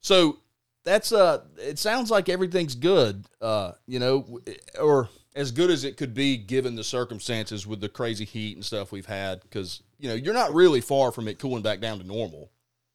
so 0.00 0.38
that's 0.84 1.12
uh 1.12 1.42
it 1.58 1.78
sounds 1.78 2.10
like 2.10 2.28
everything's 2.28 2.74
good, 2.74 3.24
uh, 3.40 3.72
you 3.86 4.00
know, 4.00 4.40
or 4.80 5.08
as 5.36 5.52
good 5.52 5.70
as 5.70 5.84
it 5.84 5.96
could 5.96 6.12
be 6.12 6.36
given 6.36 6.74
the 6.74 6.82
circumstances 6.82 7.68
with 7.68 7.80
the 7.80 7.88
crazy 7.88 8.24
heat 8.24 8.56
and 8.56 8.64
stuff 8.64 8.90
we've 8.90 9.06
had 9.06 9.48
cuz 9.52 9.80
you 9.98 10.08
know, 10.08 10.14
you're 10.14 10.34
not 10.34 10.54
really 10.54 10.80
far 10.80 11.12
from 11.12 11.28
it 11.28 11.38
cooling 11.38 11.62
back 11.62 11.80
down 11.80 11.98
to 11.98 12.04
normal. 12.04 12.50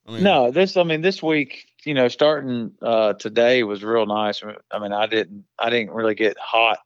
I 0.07 0.13
mean, 0.13 0.23
No, 0.23 0.51
this 0.51 0.77
I 0.77 0.83
mean 0.83 1.01
this 1.01 1.21
week, 1.21 1.67
you 1.85 1.93
know, 1.93 2.07
starting 2.07 2.71
uh 2.81 3.13
today 3.13 3.63
was 3.63 3.83
real 3.83 4.05
nice. 4.05 4.41
I 4.71 4.79
mean, 4.79 4.93
I 4.93 5.07
didn't 5.07 5.45
I 5.59 5.69
didn't 5.69 5.91
really 5.91 6.15
get 6.15 6.37
hot 6.39 6.79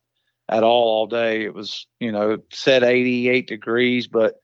at 0.50 0.64
all 0.64 0.84
all 0.84 1.08
day. 1.08 1.44
It 1.46 1.54
was, 1.54 1.88
you 2.00 2.12
know, 2.12 2.38
set 2.52 2.84
88 2.84 3.48
degrees, 3.48 4.08
but 4.08 4.36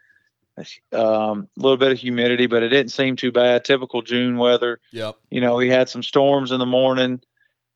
um 0.94 1.48
a 1.58 1.62
little 1.62 1.78
bit 1.78 1.92
of 1.92 1.98
humidity, 1.98 2.48
but 2.48 2.64
it 2.64 2.70
didn't 2.70 2.92
seem 2.92 3.16
too 3.16 3.32
bad. 3.32 3.66
Typical 3.66 4.02
June 4.02 4.38
weather. 4.38 4.80
Yep. 4.92 5.18
You 5.30 5.42
know, 5.42 5.56
we 5.56 5.70
had 5.70 5.90
some 5.90 6.04
storms 6.04 6.52
in 6.52 6.60
the 6.60 6.66
morning 6.66 7.22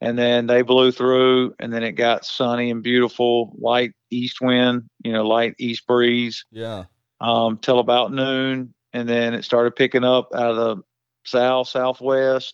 and 0.01 0.17
then 0.17 0.47
they 0.47 0.61
blew 0.61 0.91
through 0.91 1.55
and 1.59 1.73
then 1.73 1.83
it 1.83 1.93
got 1.93 2.25
sunny 2.25 2.69
and 2.69 2.83
beautiful, 2.83 3.55
light 3.57 3.91
east 4.11 4.39
wind, 4.41 4.83
you 5.03 5.11
know, 5.11 5.25
light 5.27 5.55
east 5.57 5.87
breeze 5.87 6.45
Yeah. 6.51 6.85
Um, 7.25 7.57
till 7.57 7.79
about 7.79 8.13
noon, 8.13 8.73
and 8.93 9.09
then 9.09 9.33
it 9.33 9.43
started 9.43 9.75
picking 9.75 10.03
up 10.03 10.29
out 10.35 10.51
of 10.51 10.55
the 10.57 10.83
south 11.25 11.67
southwest. 11.67 12.53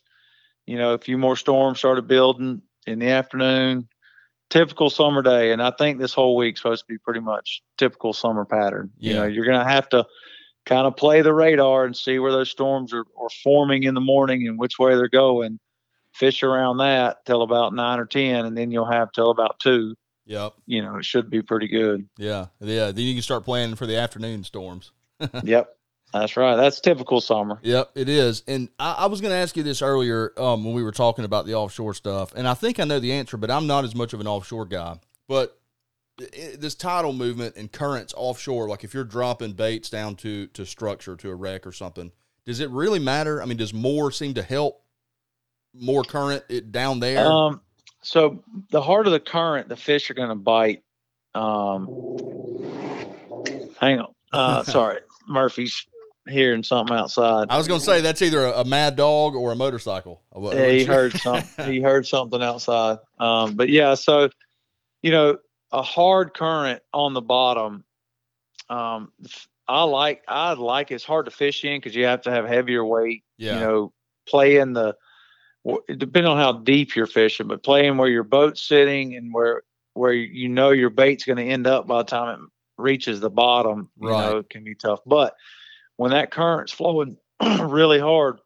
You 0.65 0.77
know, 0.77 0.93
a 0.93 0.97
few 0.97 1.17
more 1.17 1.35
storms 1.35 1.79
started 1.79 2.07
building 2.07 2.61
in 2.87 2.99
the 2.99 3.09
afternoon. 3.09 3.89
Typical 4.49 4.89
summer 4.89 5.21
day, 5.21 5.51
and 5.51 5.61
I 5.61 5.71
think 5.71 5.97
this 5.97 6.13
whole 6.13 6.35
week's 6.35 6.61
supposed 6.61 6.83
to 6.85 6.93
be 6.93 6.97
pretty 6.97 7.21
much 7.21 7.61
typical 7.77 8.11
summer 8.11 8.43
pattern. 8.43 8.91
You 8.97 9.13
know, 9.13 9.25
you're 9.25 9.45
going 9.45 9.59
to 9.59 9.69
have 9.69 9.87
to 9.89 10.05
kind 10.65 10.87
of 10.87 10.97
play 10.97 11.21
the 11.21 11.33
radar 11.33 11.85
and 11.85 11.95
see 11.95 12.19
where 12.19 12.33
those 12.33 12.51
storms 12.51 12.93
are, 12.93 13.05
are 13.17 13.29
forming 13.43 13.83
in 13.83 13.93
the 13.93 14.01
morning 14.01 14.47
and 14.47 14.59
which 14.59 14.77
way 14.77 14.95
they're 14.95 15.07
going. 15.07 15.57
Fish 16.13 16.43
around 16.43 16.77
that 16.77 17.25
till 17.25 17.41
about 17.41 17.73
nine 17.73 17.99
or 17.99 18.05
ten, 18.05 18.45
and 18.45 18.57
then 18.57 18.71
you'll 18.71 18.91
have 18.91 19.13
till 19.13 19.31
about 19.31 19.59
two. 19.59 19.95
Yep. 20.31 20.53
You 20.65 20.81
know, 20.81 20.95
it 20.95 21.03
should 21.03 21.29
be 21.29 21.41
pretty 21.41 21.67
good. 21.67 22.07
Yeah. 22.17 22.47
Yeah, 22.61 22.91
then 22.91 23.03
you 23.03 23.13
can 23.13 23.21
start 23.21 23.43
planning 23.43 23.75
for 23.75 23.85
the 23.85 23.97
afternoon 23.97 24.45
storms. 24.45 24.91
yep. 25.43 25.75
That's 26.13 26.37
right. 26.37 26.55
That's 26.55 26.79
typical 26.79 27.19
summer. 27.19 27.59
Yep, 27.61 27.91
it 27.95 28.09
is. 28.09 28.43
And 28.47 28.69
I, 28.79 28.93
I 28.99 29.05
was 29.07 29.21
going 29.21 29.31
to 29.31 29.37
ask 29.37 29.55
you 29.57 29.63
this 29.63 29.81
earlier 29.81 30.33
um, 30.37 30.63
when 30.63 30.73
we 30.73 30.83
were 30.83 30.91
talking 30.91 31.25
about 31.25 31.45
the 31.45 31.55
offshore 31.55 31.93
stuff, 31.93 32.33
and 32.35 32.47
I 32.47 32.53
think 32.53 32.79
I 32.79 32.83
know 32.85 32.99
the 32.99 33.13
answer, 33.13 33.37
but 33.37 33.51
I'm 33.51 33.67
not 33.67 33.83
as 33.85 33.95
much 33.95 34.13
of 34.13 34.19
an 34.19 34.27
offshore 34.27 34.65
guy. 34.65 34.99
But 35.27 35.57
this 36.17 36.75
tidal 36.75 37.13
movement 37.13 37.55
and 37.55 37.71
currents 37.71 38.13
offshore, 38.15 38.67
like 38.67 38.83
if 38.83 38.93
you're 38.93 39.05
dropping 39.05 39.53
baits 39.53 39.89
down 39.89 40.15
to 40.17 40.47
to 40.47 40.65
structure 40.65 41.15
to 41.15 41.29
a 41.29 41.35
wreck 41.35 41.65
or 41.65 41.71
something, 41.71 42.11
does 42.45 42.59
it 42.59 42.69
really 42.71 42.99
matter? 42.99 43.41
I 43.41 43.45
mean, 43.45 43.57
does 43.57 43.73
more 43.73 44.11
seem 44.11 44.33
to 44.33 44.43
help 44.43 44.83
more 45.73 46.03
current 46.03 46.43
it 46.49 46.73
down 46.73 46.99
there? 46.99 47.25
Um, 47.25 47.61
so 48.01 48.43
the 48.71 48.81
harder 48.81 49.09
the 49.09 49.19
current, 49.19 49.69
the 49.69 49.75
fish 49.75 50.09
are 50.09 50.13
going 50.13 50.29
to 50.29 50.35
bite. 50.35 50.83
Um, 51.33 51.87
hang 53.79 53.99
on. 53.99 54.13
Uh, 54.33 54.63
sorry, 54.63 54.99
Murphy's 55.27 55.85
hearing 56.27 56.63
something 56.63 56.95
outside. 56.95 57.47
I 57.49 57.57
was 57.57 57.67
going 57.67 57.79
to 57.79 57.85
say 57.85 58.01
that's 58.01 58.21
either 58.21 58.45
a, 58.45 58.61
a 58.61 58.65
mad 58.65 58.95
dog 58.95 59.35
or 59.35 59.51
a 59.51 59.55
motorcycle. 59.55 60.21
Yeah, 60.35 60.69
he 60.69 60.83
heard 60.83 61.13
something. 61.13 61.65
he 61.71 61.81
heard 61.81 62.05
something 62.07 62.41
outside. 62.41 62.97
Um, 63.19 63.55
but 63.55 63.69
yeah, 63.69 63.93
so 63.95 64.29
you 65.01 65.11
know, 65.11 65.37
a 65.71 65.81
hard 65.81 66.33
current 66.33 66.81
on 66.93 67.13
the 67.13 67.21
bottom. 67.21 67.83
Um, 68.69 69.11
I 69.67 69.83
like. 69.83 70.23
I 70.27 70.53
like. 70.53 70.91
It's 70.91 71.03
hard 71.03 71.25
to 71.25 71.31
fish 71.31 71.63
in 71.63 71.77
because 71.77 71.95
you 71.95 72.05
have 72.05 72.21
to 72.23 72.31
have 72.31 72.45
heavier 72.47 72.83
weight. 72.85 73.23
Yeah. 73.37 73.55
You 73.55 73.59
know, 73.59 73.93
play 74.27 74.57
in 74.57 74.73
the. 74.73 74.95
Depending 75.87 76.25
on 76.25 76.37
how 76.37 76.53
deep 76.53 76.95
you're 76.95 77.05
fishing, 77.05 77.47
but 77.47 77.63
playing 77.63 77.97
where 77.97 78.09
your 78.09 78.23
boat's 78.23 78.61
sitting 78.61 79.15
and 79.15 79.33
where 79.33 79.61
where 79.93 80.13
you 80.13 80.49
know 80.49 80.71
your 80.71 80.89
bait's 80.89 81.25
going 81.25 81.37
to 81.37 81.43
end 81.43 81.67
up 81.67 81.85
by 81.85 81.97
the 81.97 82.03
time 82.05 82.43
it 82.77 82.81
reaches 82.81 83.19
the 83.19 83.29
bottom, 83.29 83.89
you 83.99 84.07
Right. 84.07 84.31
know, 84.31 84.37
it 84.37 84.49
can 84.49 84.63
be 84.63 84.73
tough. 84.73 84.99
But 85.05 85.35
when 85.97 86.11
that 86.11 86.31
current's 86.31 86.71
flowing 86.71 87.17
really 87.59 87.99
hard, 87.99 88.39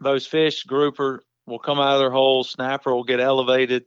those 0.00 0.26
fish 0.26 0.64
grouper 0.64 1.22
will 1.46 1.58
come 1.58 1.78
out 1.78 1.94
of 1.94 2.00
their 2.00 2.10
holes, 2.10 2.50
snapper 2.50 2.92
will 2.92 3.04
get 3.04 3.20
elevated, 3.20 3.84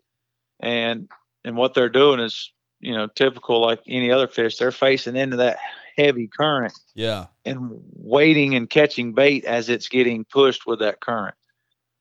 and 0.59 1.09
and 1.43 1.57
what 1.57 1.73
they're 1.73 1.89
doing 1.89 2.19
is 2.21 2.53
you 2.79 2.93
know 2.93 3.07
typical 3.07 3.61
like 3.61 3.81
any 3.87 4.11
other 4.11 4.27
fish. 4.27 4.57
They're 4.57 4.71
facing 4.71 5.15
into 5.17 5.37
that 5.37 5.57
heavy 5.97 6.27
current 6.27 6.73
yeah. 6.93 7.27
and 7.45 7.69
waiting 7.95 8.55
and 8.55 8.69
catching 8.69 9.13
bait 9.13 9.45
as 9.45 9.69
it's 9.69 9.87
getting 9.87 10.25
pushed 10.25 10.65
with 10.65 10.79
that 10.79 10.99
current. 11.01 11.35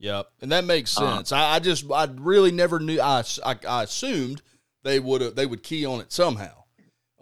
Yep, 0.05 0.29
and 0.43 0.53
that 0.53 0.65
makes 0.65 0.95
Uh, 0.99 1.17
sense. 1.17 1.33
I, 1.33 1.55
I 1.55 1.59
just 1.61 1.91
I 1.91 2.07
really 2.17 2.53
never 2.53 2.79
knew. 2.79 3.01
I 3.01 3.25
I 3.67 3.85
assumed 3.85 4.43
they 4.83 5.01
would 5.01 5.35
they 5.35 5.47
would 5.47 5.63
key 5.63 5.87
on 5.87 6.01
it 6.01 6.13
somehow. 6.13 6.65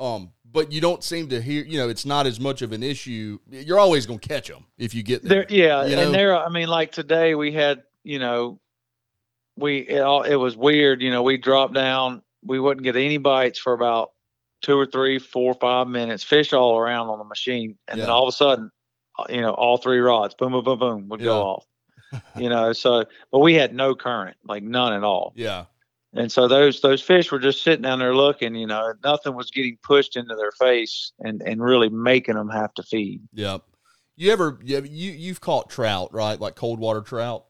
Um, 0.00 0.32
but 0.44 0.72
you 0.72 0.80
don't 0.80 1.04
seem 1.04 1.28
to 1.28 1.40
hear. 1.40 1.62
You 1.62 1.78
know, 1.78 1.88
it's 1.88 2.04
not 2.04 2.26
as 2.26 2.40
much 2.40 2.60
of 2.60 2.72
an 2.72 2.82
issue. 2.82 3.38
You're 3.48 3.78
always 3.78 4.04
going 4.04 4.18
to 4.18 4.28
catch 4.28 4.48
them 4.48 4.64
if 4.78 4.94
you 4.94 5.04
get 5.04 5.22
there. 5.22 5.44
There, 5.44 5.56
yeah, 5.56 5.86
you 5.86 5.94
know? 5.94 6.02
and 6.02 6.14
there. 6.14 6.36
I 6.36 6.48
mean, 6.48 6.66
like 6.66 6.90
today 6.90 7.36
we 7.36 7.52
had, 7.52 7.84
you 8.02 8.18
know, 8.18 8.58
we 9.56 9.78
it, 9.78 10.00
all, 10.00 10.24
it 10.24 10.34
was 10.34 10.56
weird. 10.56 11.02
You 11.02 11.12
know, 11.12 11.22
we 11.22 11.36
dropped 11.36 11.74
down. 11.74 12.20
We 12.44 12.58
wouldn't 12.58 12.82
get 12.82 12.96
any 12.96 13.18
bites 13.18 13.60
for 13.60 13.74
about 13.74 14.10
two 14.60 14.76
or 14.76 14.86
three, 14.86 15.20
four, 15.20 15.54
five 15.54 15.86
minutes. 15.86 16.24
Fish 16.24 16.52
all 16.52 16.76
around 16.76 17.10
on 17.10 17.18
the 17.18 17.24
machine, 17.24 17.78
and 17.86 18.00
then 18.00 18.10
all 18.10 18.26
of 18.26 18.34
a 18.34 18.36
sudden, 18.36 18.72
uh, 19.20 19.26
you 19.30 19.40
know, 19.40 19.52
all 19.52 19.76
three 19.76 20.00
rods, 20.00 20.34
boom, 20.34 20.50
boom, 20.50 20.64
boom, 20.64 20.78
boom, 20.80 21.08
would 21.08 21.20
Yeah. 21.20 21.26
go 21.26 21.42
off. 21.42 21.64
You 22.36 22.48
know, 22.48 22.72
so 22.72 23.04
but 23.30 23.38
we 23.40 23.54
had 23.54 23.74
no 23.74 23.94
current, 23.94 24.36
like 24.44 24.62
none 24.62 24.92
at 24.92 25.04
all. 25.04 25.32
Yeah, 25.36 25.64
And 26.14 26.30
so 26.30 26.48
those 26.48 26.80
those 26.80 27.00
fish 27.02 27.30
were 27.32 27.38
just 27.38 27.62
sitting 27.62 27.82
down 27.82 27.98
there 27.98 28.14
looking. 28.14 28.54
You 28.54 28.66
know, 28.66 28.92
nothing 29.04 29.34
was 29.34 29.50
getting 29.50 29.78
pushed 29.82 30.16
into 30.16 30.34
their 30.34 30.52
face 30.52 31.12
and 31.20 31.42
and 31.42 31.62
really 31.62 31.88
making 31.88 32.34
them 32.34 32.48
have 32.50 32.72
to 32.74 32.82
feed. 32.82 33.22
yep. 33.32 33.62
You 34.16 34.30
ever 34.32 34.58
you 34.62 34.82
you 34.84 35.12
you've 35.12 35.40
caught 35.40 35.70
trout 35.70 36.12
right, 36.12 36.38
like 36.38 36.54
cold 36.54 36.78
water 36.78 37.00
trout. 37.00 37.46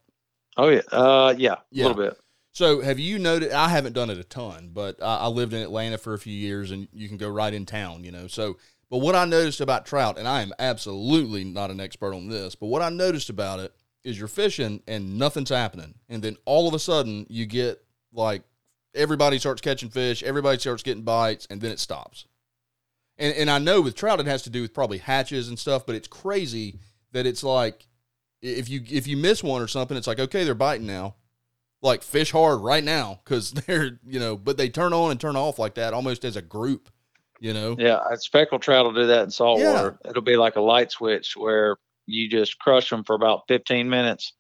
Oh 0.57 0.69
yeah, 0.69 0.83
uh, 0.93 1.35
yeah, 1.37 1.57
Yeah. 1.71 1.85
a 1.85 1.89
little 1.89 2.03
bit. 2.05 2.19
So 2.53 2.81
have 2.83 2.99
you 2.99 3.19
noted? 3.19 3.51
I 3.53 3.69
haven't 3.69 3.95
done 3.95 4.11
it 4.11 4.19
a 4.19 4.25
ton, 4.25 4.71
but 4.73 5.03
I, 5.03 5.17
I 5.21 5.27
lived 5.29 5.55
in 5.55 5.63
Atlanta 5.63 5.97
for 5.99 6.13
a 6.15 6.19
few 6.19 6.35
years, 6.35 6.71
and 6.71 6.87
you 6.93 7.09
can 7.09 7.17
go 7.17 7.29
right 7.31 7.53
in 7.53 7.65
town, 7.67 8.05
you 8.05 8.13
know. 8.13 8.27
So, 8.27 8.59
but 8.91 8.99
what 8.99 9.15
I 9.17 9.25
noticed 9.25 9.61
about 9.63 9.87
trout, 9.87 10.19
and 10.19 10.29
I 10.29 10.43
am 10.43 10.53
absolutely 10.59 11.45
not 11.45 11.71
an 11.71 11.81
expert 11.81 12.15
on 12.15 12.29
this, 12.29 12.55
but 12.55 12.67
what 12.67 12.83
I 12.83 12.91
noticed 12.91 13.31
about 13.31 13.59
it 13.61 13.73
is 14.05 14.19
you're 14.19 14.29
fishing 14.29 14.83
and 14.87 15.19
nothing's 15.19 15.51
happening, 15.51 15.95
and 16.09 16.23
then 16.23 16.37
all 16.45 16.69
of 16.69 16.75
a 16.75 16.79
sudden 16.79 17.27
you 17.29 17.47
get 17.47 17.83
like 18.13 18.43
everybody 18.95 19.39
starts 19.39 19.61
catching 19.61 19.89
fish, 19.89 20.23
everybody 20.23 20.59
starts 20.59 20.83
getting 20.83 21.03
bites, 21.03 21.47
and 21.51 21.61
then 21.61 21.73
it 21.73 21.79
stops. 21.79 22.27
And 23.19 23.35
and 23.35 23.51
I 23.51 23.59
know 23.59 23.81
with 23.81 23.95
trout 23.95 24.21
it 24.21 24.27
has 24.27 24.43
to 24.43 24.51
do 24.51 24.63
with 24.63 24.75
probably 24.75 24.99
hatches 24.99 25.49
and 25.49 25.59
stuff, 25.59 25.87
but 25.87 25.95
it's 25.95 26.09
crazy 26.09 26.79
that 27.13 27.27
it's 27.27 27.43
like 27.43 27.87
if 28.41 28.69
you 28.69 28.83
if 28.91 29.07
you 29.07 29.17
miss 29.17 29.43
one 29.43 29.63
or 29.63 29.69
something, 29.69 29.97
it's 29.97 30.07
like 30.07 30.21
okay 30.21 30.45
they're 30.45 30.55
biting 30.55 30.87
now 30.87 31.15
like 31.83 32.03
fish 32.03 32.31
hard 32.31 32.61
right 32.61 32.85
now 32.85 33.21
because 33.25 33.51
they're 33.67 33.99
you 34.07 34.19
know 34.19 34.37
but 34.37 34.57
they 34.57 34.69
turn 34.69 34.93
on 34.93 35.11
and 35.11 35.21
turn 35.21 35.37
off 35.37 35.59
like 35.59 35.75
that 35.75 35.93
almost 35.93 36.25
as 36.25 36.37
a 36.37 36.43
group 36.43 36.89
you 37.41 37.53
know 37.53 37.77
Yeah, 37.79 38.01
speckled 38.15 38.63
trout 38.63 38.85
will 38.85 38.95
do 38.95 39.07
that 39.07 39.25
in 39.25 39.31
saltwater. 39.31 39.99
Yeah. 40.05 40.11
It'll 40.11 40.23
be 40.23 40.37
like 40.37 40.57
a 40.57 40.61
light 40.61 40.93
switch 40.93 41.37
where 41.37 41.77
you 42.07 42.29
just 42.29 42.59
crush 42.59 42.91
them 42.91 43.05
for 43.05 43.15
about 43.15 43.43
15 43.49 43.89
minutes 43.89 44.33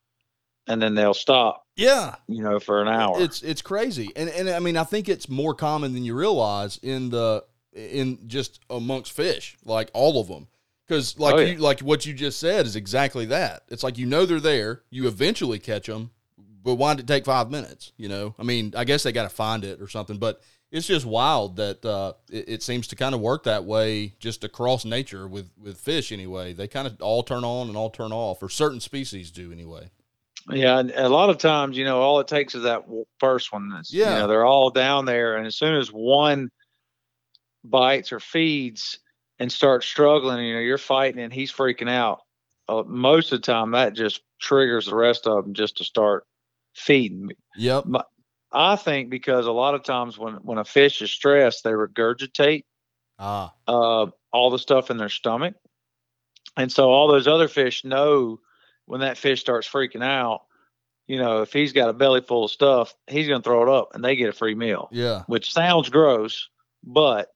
and 0.68 0.80
then 0.80 0.94
they'll 0.94 1.14
stop, 1.14 1.64
yeah. 1.76 2.14
you 2.28 2.42
know, 2.42 2.60
for 2.60 2.80
an 2.82 2.88
hour. 2.88 3.20
it's 3.20 3.42
it's 3.42 3.62
crazy. 3.62 4.10
And 4.14 4.28
and 4.28 4.48
i 4.48 4.58
mean 4.60 4.76
i 4.76 4.84
think 4.84 5.08
it's 5.08 5.28
more 5.28 5.54
common 5.54 5.92
than 5.92 6.04
you 6.04 6.14
realize 6.14 6.78
in 6.82 7.10
the 7.10 7.44
in 7.72 8.18
just 8.28 8.60
amongst 8.68 9.12
fish 9.12 9.56
like 9.64 9.90
all 9.94 10.20
of 10.20 10.28
them 10.28 10.46
because 10.86 11.18
like 11.18 11.34
Oh, 11.34 11.38
yeah. 11.38 11.52
you 11.52 11.58
like 11.58 11.80
what 11.80 12.04
you 12.06 12.12
just 12.12 12.38
said 12.38 12.66
is 12.66 12.76
exactly 12.76 13.24
that. 13.26 13.62
It's 13.68 13.82
like 13.82 13.96
you 13.98 14.06
know 14.06 14.26
they're 14.26 14.40
there 14.40 14.82
you 14.90 15.06
eventually 15.08 15.58
catch 15.58 15.86
them 15.86 16.10
but 16.62 16.74
why 16.74 16.94
did 16.94 17.04
it 17.04 17.12
take 17.12 17.24
five 17.24 17.50
minutes 17.50 17.92
you 17.96 18.08
know? 18.08 18.34
I 18.38 18.42
mean 18.44 18.74
i 18.76 18.84
guess 18.84 19.02
they 19.02 19.10
got 19.12 19.24
to 19.24 19.34
find 19.34 19.64
it 19.64 19.80
or 19.80 19.88
something 19.88 20.18
but 20.18 20.40
it's 20.72 20.88
just 20.88 21.06
wild 21.06 21.56
that 21.56 21.84
uh, 21.84 22.14
it, 22.30 22.48
it 22.48 22.62
seems 22.62 22.88
to 22.88 22.96
kind 22.96 23.14
of 23.14 23.20
work 23.20 23.44
that 23.44 23.64
way 23.64 24.14
just 24.18 24.42
across 24.42 24.84
nature 24.84 25.28
with 25.28 25.50
with 25.60 25.78
fish 25.78 26.10
anyway 26.10 26.52
they 26.52 26.66
kind 26.66 26.88
of 26.88 27.00
all 27.00 27.22
turn 27.22 27.44
on 27.44 27.68
and 27.68 27.76
all 27.76 27.90
turn 27.90 28.12
off 28.12 28.42
or 28.42 28.48
certain 28.48 28.80
species 28.80 29.30
do 29.30 29.52
anyway 29.52 29.90
yeah, 30.50 30.78
and 30.78 30.90
a 30.90 31.08
lot 31.08 31.30
of 31.30 31.38
times, 31.38 31.76
you 31.76 31.84
know, 31.84 32.00
all 32.00 32.20
it 32.20 32.28
takes 32.28 32.54
is 32.54 32.62
that 32.62 32.84
first 33.18 33.52
one. 33.52 33.68
That's, 33.68 33.92
Yeah. 33.92 34.14
You 34.14 34.18
know, 34.20 34.26
they're 34.26 34.44
all 34.44 34.70
down 34.70 35.04
there. 35.04 35.36
And 35.36 35.46
as 35.46 35.56
soon 35.56 35.74
as 35.74 35.88
one 35.88 36.50
bites 37.64 38.12
or 38.12 38.20
feeds 38.20 38.98
and 39.38 39.52
starts 39.52 39.86
struggling, 39.86 40.44
you 40.44 40.54
know, 40.54 40.60
you're 40.60 40.78
fighting 40.78 41.20
and 41.20 41.32
he's 41.32 41.52
freaking 41.52 41.90
out. 41.90 42.22
Uh, 42.68 42.82
most 42.86 43.32
of 43.32 43.40
the 43.40 43.46
time, 43.46 43.72
that 43.72 43.94
just 43.94 44.22
triggers 44.40 44.86
the 44.86 44.94
rest 44.94 45.26
of 45.26 45.44
them 45.44 45.54
just 45.54 45.76
to 45.76 45.84
start 45.84 46.24
feeding. 46.74 47.30
yep 47.56 47.84
I 48.52 48.76
think 48.76 49.10
because 49.10 49.46
a 49.46 49.52
lot 49.52 49.74
of 49.74 49.82
times 49.84 50.18
when 50.18 50.34
when 50.34 50.58
a 50.58 50.64
fish 50.64 51.02
is 51.02 51.10
stressed, 51.10 51.64
they 51.64 51.70
regurgitate 51.70 52.64
ah 53.18 53.52
uh, 53.66 54.06
all 54.32 54.50
the 54.50 54.58
stuff 54.58 54.90
in 54.90 54.96
their 54.96 55.08
stomach, 55.08 55.54
and 56.56 56.70
so 56.70 56.90
all 56.90 57.08
those 57.08 57.28
other 57.28 57.48
fish 57.48 57.84
know 57.84 58.40
when 58.86 59.00
that 59.00 59.18
fish 59.18 59.40
starts 59.40 59.68
freaking 59.68 60.04
out. 60.04 60.42
You 61.06 61.18
know, 61.18 61.42
if 61.42 61.52
he's 61.52 61.72
got 61.72 61.88
a 61.88 61.92
belly 61.92 62.20
full 62.20 62.44
of 62.44 62.50
stuff, 62.50 62.94
he's 63.06 63.26
going 63.28 63.42
to 63.42 63.44
throw 63.44 63.62
it 63.62 63.68
up, 63.68 63.90
and 63.94 64.04
they 64.04 64.16
get 64.16 64.28
a 64.28 64.32
free 64.32 64.54
meal, 64.54 64.88
yeah 64.92 65.24
which 65.26 65.52
sounds 65.52 65.88
gross, 65.90 66.48
but 66.84 67.28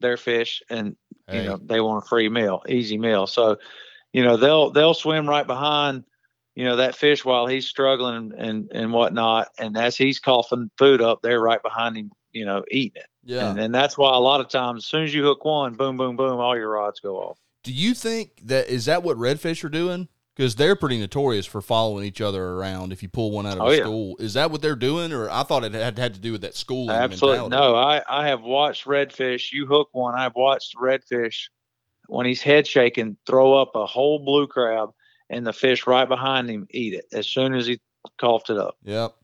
they're 0.00 0.16
fish, 0.16 0.62
and 0.68 0.96
Hey. 1.28 1.38
you 1.38 1.48
know 1.48 1.58
they 1.62 1.80
want 1.80 2.04
a 2.04 2.08
free 2.08 2.28
meal, 2.28 2.62
easy 2.68 2.98
meal. 2.98 3.26
So, 3.26 3.58
you 4.12 4.22
know 4.22 4.36
they'll 4.36 4.70
they'll 4.70 4.94
swim 4.94 5.28
right 5.28 5.46
behind 5.46 6.04
you 6.54 6.64
know 6.64 6.76
that 6.76 6.94
fish 6.96 7.24
while 7.24 7.46
he's 7.46 7.66
struggling 7.66 8.32
and 8.36 8.70
and, 8.72 8.92
whatnot, 8.92 9.48
and 9.58 9.76
as 9.76 9.96
he's 9.96 10.18
coughing 10.20 10.70
food 10.78 11.00
up, 11.00 11.20
they're 11.22 11.40
right 11.40 11.62
behind 11.62 11.96
him, 11.96 12.10
you 12.32 12.44
know, 12.44 12.64
eating 12.70 13.02
it. 13.02 13.08
yeah 13.24 13.50
And, 13.50 13.58
and 13.58 13.74
that's 13.74 13.96
why 13.96 14.14
a 14.14 14.20
lot 14.20 14.40
of 14.40 14.48
times, 14.48 14.84
as 14.84 14.86
soon 14.86 15.04
as 15.04 15.14
you 15.14 15.22
hook 15.22 15.44
one, 15.44 15.74
boom, 15.74 15.96
boom, 15.96 16.16
boom, 16.16 16.38
all 16.40 16.56
your 16.56 16.70
rods 16.70 17.00
go 17.00 17.16
off. 17.16 17.38
Do 17.62 17.72
you 17.72 17.94
think 17.94 18.40
that 18.44 18.68
is 18.68 18.86
that 18.86 19.02
what 19.02 19.16
redfish 19.16 19.62
are 19.64 19.68
doing? 19.68 20.08
Because 20.34 20.56
they're 20.56 20.74
pretty 20.76 20.98
notorious 20.98 21.44
for 21.44 21.60
following 21.60 22.04
each 22.06 22.20
other 22.22 22.42
around. 22.42 22.90
If 22.90 23.02
you 23.02 23.08
pull 23.10 23.30
one 23.30 23.46
out 23.46 23.58
of 23.58 23.64
Oh, 23.64 23.68
a 23.68 23.76
yeah. 23.76 23.82
school, 23.82 24.16
is 24.18 24.32
that 24.34 24.50
what 24.50 24.62
they're 24.62 24.74
doing, 24.74 25.12
or 25.12 25.28
I 25.30 25.42
thought 25.42 25.62
it 25.62 25.74
had 25.74 25.98
had 25.98 26.14
to 26.14 26.20
do 26.20 26.32
with 26.32 26.40
that 26.40 26.54
schooling 26.56 26.88
Absolutely. 26.88 27.36
mentality? 27.38 27.56
No, 27.56 27.74
I, 27.76 28.02
I 28.08 28.28
have 28.28 28.40
watched 28.42 28.86
redfish. 28.86 29.52
You 29.52 29.66
hook 29.66 29.90
one, 29.92 30.14
I've 30.14 30.34
watched 30.34 30.74
redfish 30.76 31.48
when 32.08 32.26
he's 32.26 32.42
head 32.42 32.66
shaking, 32.66 33.16
throw 33.26 33.52
up 33.54 33.72
a 33.74 33.84
whole 33.86 34.18
blue 34.24 34.46
crab, 34.46 34.90
and 35.32 35.46
the 35.46 35.52
fish 35.52 35.86
right 35.86 36.06
behind 36.08 36.48
him 36.48 36.68
eat 36.70 36.94
it 36.94 37.06
as 37.12 37.26
soon 37.26 37.54
as 37.54 37.66
he 37.66 37.80
coughed 38.20 38.50
it 38.50 38.58
up. 38.58 38.76
Yep. 38.84 39.14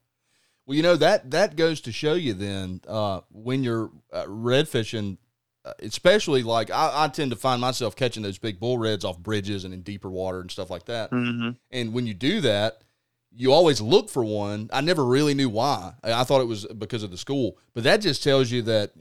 Well, 0.67 0.77
you 0.77 0.83
know 0.83 0.97
that 0.97 1.31
that 1.31 1.57
goes 1.57 1.81
to 1.83 1.93
show 1.93 2.15
you 2.15 2.35
then 2.35 2.81
uh, 2.89 3.21
when 3.31 3.63
you're 3.63 3.91
uh, 4.13 4.25
red 4.27 4.69
fishing, 4.69 5.19
uh, 5.65 5.75
especially 5.81 6.43
like 6.43 6.71
I, 6.71 7.05
I 7.05 7.09
tend 7.09 7.31
to 7.31 7.37
find 7.37 7.61
myself 7.61 7.95
catching 7.95 8.23
those 8.23 8.39
big 8.39 8.59
bull 8.59 8.79
reds 8.79 9.05
off 9.05 9.19
bridges 9.19 9.65
and 9.65 9.73
in 9.73 9.83
deeper 9.83 10.11
water 10.11 10.41
and 10.41 10.51
stuff 10.51 10.71
like 10.71 10.87
that. 10.87 11.11
Mm-hmm. 11.11 11.51
And 11.71 11.93
when 11.93 12.07
you 12.07 12.15
do 12.15 12.41
that, 12.43 12.83
you 13.31 13.53
always 13.53 13.81
look 13.81 14.11
for 14.11 14.25
one. 14.25 14.69
I 14.73 14.81
never 14.81 15.05
really 15.05 15.35
knew 15.35 15.49
why. 15.49 15.95
I 16.03 16.25
thought 16.25 16.41
it 16.41 16.49
was 16.49 16.67
because 16.67 17.03
of 17.03 17.11
the 17.11 17.19
school, 17.19 17.59
but 17.75 17.85
that 17.85 18.01
just 18.01 18.23
tells 18.23 18.51
you 18.51 18.63
that 18.63 18.93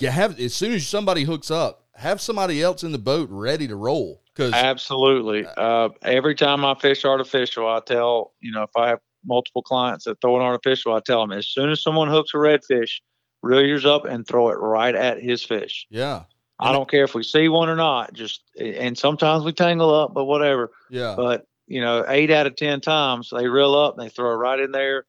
have 0.00 0.38
as 0.40 0.54
soon 0.54 0.72
as 0.72 0.86
somebody 0.86 1.24
hooks 1.24 1.50
up, 1.50 1.86
have 1.94 2.20
somebody 2.20 2.62
else 2.62 2.82
in 2.82 2.92
the 2.92 2.98
boat 2.98 3.28
ready 3.30 3.68
to 3.68 3.76
roll. 3.76 4.23
Because 4.34 4.52
Absolutely. 4.52 5.46
Uh, 5.56 5.90
every 6.02 6.34
time 6.34 6.64
I 6.64 6.74
fish 6.74 7.04
artificial, 7.04 7.68
I 7.68 7.80
tell 7.80 8.32
you 8.40 8.52
know 8.52 8.62
if 8.62 8.70
I 8.76 8.88
have 8.88 8.98
multiple 9.24 9.62
clients 9.62 10.04
that 10.04 10.20
throw 10.20 10.36
an 10.36 10.42
artificial, 10.42 10.92
I 10.94 11.00
tell 11.00 11.20
them 11.20 11.32
as 11.36 11.46
soon 11.46 11.70
as 11.70 11.82
someone 11.82 12.08
hooks 12.08 12.30
a 12.34 12.38
redfish, 12.38 13.00
reel 13.42 13.64
yours 13.64 13.84
up 13.86 14.04
and 14.04 14.26
throw 14.26 14.50
it 14.50 14.54
right 14.54 14.94
at 14.94 15.22
his 15.22 15.44
fish. 15.44 15.86
yeah, 15.88 16.24
I 16.58 16.72
don't 16.72 16.90
care 16.90 17.04
if 17.04 17.14
we 17.14 17.22
see 17.22 17.48
one 17.48 17.68
or 17.68 17.76
not. 17.76 18.12
Just 18.12 18.42
and 18.58 18.98
sometimes 18.98 19.44
we 19.44 19.52
tangle 19.52 19.94
up, 19.94 20.12
but 20.14 20.24
whatever. 20.24 20.72
yeah, 20.90 21.14
But 21.16 21.46
you 21.66 21.80
know, 21.80 22.04
eight 22.08 22.30
out 22.30 22.46
of 22.46 22.56
ten 22.56 22.80
times 22.80 23.30
they 23.34 23.46
reel 23.48 23.74
up 23.74 23.96
and 23.96 24.04
they 24.04 24.10
throw 24.10 24.32
it 24.32 24.36
right 24.36 24.58
in 24.58 24.72
there, 24.72 25.06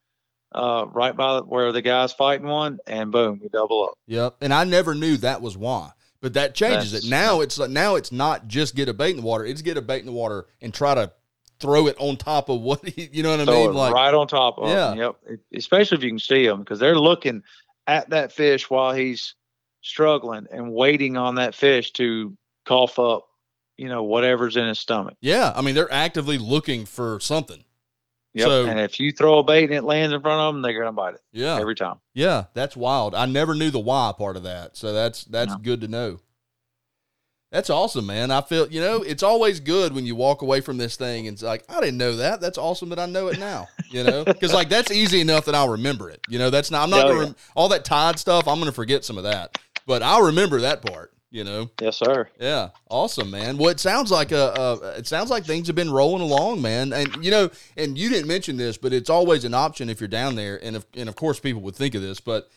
uh, 0.54 0.86
right 0.94 1.16
by 1.16 1.40
where 1.40 1.72
the 1.72 1.82
guy's 1.82 2.14
fighting 2.14 2.48
one, 2.48 2.78
and 2.88 3.12
boom, 3.12 3.40
we 3.42 3.50
double 3.50 3.86
up. 3.86 3.98
yep. 4.06 4.36
And 4.40 4.54
I 4.54 4.64
never 4.66 4.94
knew 4.96 5.18
that 5.18 5.42
was 5.42 5.58
why. 5.58 5.92
But 6.26 6.34
that 6.34 6.56
changes 6.56 6.92
That's- 6.92 7.06
it. 7.06 7.10
Now 7.12 7.42
it's 7.42 7.60
now 7.60 7.94
it's 7.94 8.12
not 8.12 8.48
just 8.48 8.74
get 8.76 8.90
a 8.90 8.96
bait 8.96 9.12
in 9.12 9.18
the 9.18 9.22
water. 9.22 9.46
It's 9.46 9.62
get 9.62 9.78
a 9.78 9.82
bait 9.84 10.00
in 10.00 10.08
the 10.08 10.12
water 10.12 10.48
and 10.60 10.74
try 10.74 10.96
to 10.96 11.12
throw 11.60 11.86
it 11.86 11.96
on 12.00 12.18
top 12.18 12.50
of 12.50 12.62
what 12.62 12.98
you 12.98 13.22
know 13.22 13.30
what 13.38 13.48
I 13.48 13.52
mean? 13.52 13.74
Like 13.76 13.94
right 13.94 14.12
on 14.12 14.28
top 14.28 14.58
of 14.58 14.68
Yeah. 14.70 14.94
him. 14.94 14.98
Yep. 14.98 15.16
Especially 15.56 15.98
if 16.00 16.04
you 16.04 16.10
can 16.10 16.18
see 16.18 16.48
them 16.48 16.62
because 16.62 16.80
they're 16.80 16.98
looking 16.98 17.44
at 17.86 18.10
that 18.10 18.32
fish 18.32 18.72
while 18.72 18.92
he's 18.96 19.36
struggling 19.82 20.48
and 20.52 20.74
waiting 20.74 21.16
on 21.16 21.36
that 21.36 21.54
fish 21.54 21.92
to 21.92 22.36
cough 22.66 22.98
up, 22.98 23.28
you 23.78 23.88
know, 23.88 24.02
whatever's 24.02 24.58
in 24.58 24.66
his 24.68 24.80
stomach. 24.80 25.16
yeah, 25.22 25.54
I 25.56 25.62
mean 25.62 25.76
they're 25.76 25.94
actively 25.94 26.40
looking 26.40 26.88
for 26.88 27.20
something. 27.20 27.64
Yep. 28.36 28.48
So- 28.48 28.66
and 28.68 28.80
if 28.80 29.00
you 29.00 29.12
throw 29.12 29.40
a 29.40 29.44
bait 29.44 29.64
and 29.64 29.74
it 29.74 29.84
lands 29.84 30.14
in 30.14 30.22
front 30.22 30.40
of 30.42 30.54
them, 30.54 30.62
they're 30.62 30.78
gonna 30.78 30.92
bite 30.92 31.16
it 31.16 31.22
Yeah, 31.32 31.58
every 31.60 31.74
time. 31.76 31.96
Yeah, 32.14 32.44
that's 32.54 32.76
wild. 32.78 33.16
I 33.16 33.26
never 33.26 33.56
knew 33.56 33.72
the 33.72 33.80
why 33.80 34.14
part 34.18 34.36
of 34.38 34.44
that. 34.44 34.76
So 34.78 34.94
that's 34.94 35.24
that's 35.24 35.54
No. 35.54 35.58
good 35.60 35.82
to 35.82 35.88
know. 35.88 36.20
That's 37.52 37.70
awesome, 37.70 38.06
man. 38.06 38.32
I 38.32 38.42
feel 38.42 38.68
you 38.70 38.82
know 38.82 39.02
it's 39.02 39.24
always 39.24 39.62
good 39.62 39.94
when 39.94 40.06
you 40.06 40.16
walk 40.16 40.42
away 40.42 40.60
from 40.60 40.78
this 40.78 40.98
thing 40.98 41.28
and 41.28 41.36
it's 41.36 41.44
like 41.44 41.64
I 41.70 41.80
didn't 41.80 41.98
know 41.98 42.18
that. 42.18 42.42
That's 42.42 42.58
awesome 42.58 42.90
that 42.90 43.00
I 43.00 43.06
know 43.06 43.28
it 43.28 43.40
now. 43.40 43.70
You 43.90 44.04
know, 44.04 44.24
because 44.26 44.54
like 44.54 44.68
that's 44.68 44.92
easy 44.92 45.22
enough 45.22 45.46
that 45.46 45.56
I'll 45.56 45.70
remember 45.70 46.10
it. 46.10 46.20
You 46.28 46.38
know, 46.38 46.50
that's 46.50 46.70
not. 46.72 46.84
I'm 46.84 46.90
not 46.90 47.06
Oh, 47.06 47.08
gonna 47.10 47.20
yeah. 47.20 47.26
rem- 47.28 47.36
all 47.56 47.70
that 47.70 47.86
Tide 47.86 48.20
stuff. 48.20 48.48
I'm 48.50 48.60
gonna 48.60 48.74
forget 48.74 49.06
some 49.06 49.18
of 49.18 49.24
that, 49.24 49.58
but 49.86 50.04
I'll 50.04 50.24
remember 50.24 50.60
that 50.62 50.82
part. 50.86 51.14
You 51.36 51.44
know, 51.44 51.70
Yes, 51.82 51.98
sir. 51.98 52.30
yeah, 52.40 52.70
awesome, 52.90 53.30
man. 53.30 53.58
Well, 53.58 53.68
it 53.68 53.82
sounds 53.82 54.10
like 54.10 54.32
a, 54.32 54.54
a 54.56 54.98
it 54.98 55.06
sounds 55.06 55.30
like 55.30 55.44
things 55.44 55.68
have 55.68 55.76
been 55.76 55.92
rolling 55.92 56.22
along, 56.22 56.62
man. 56.62 56.94
And 56.94 57.14
you 57.24 57.30
know, 57.30 57.50
and 57.76 57.98
you 57.98 58.08
didn't 58.08 58.28
mention 58.30 58.56
this, 58.56 58.78
but 58.78 58.94
it's 58.94 59.10
always 59.10 59.44
an 59.44 59.54
option 59.54 59.90
if 59.90 60.00
you're 60.00 60.08
down 60.08 60.36
there, 60.36 60.58
and 60.64 60.78
if, 60.78 60.86
and 60.96 61.10
of 61.10 61.18
course 61.18 61.38
people 61.42 61.62
would 61.64 61.76
think 61.76 61.94
of 61.94 62.02
this, 62.02 62.22
but 62.22 62.50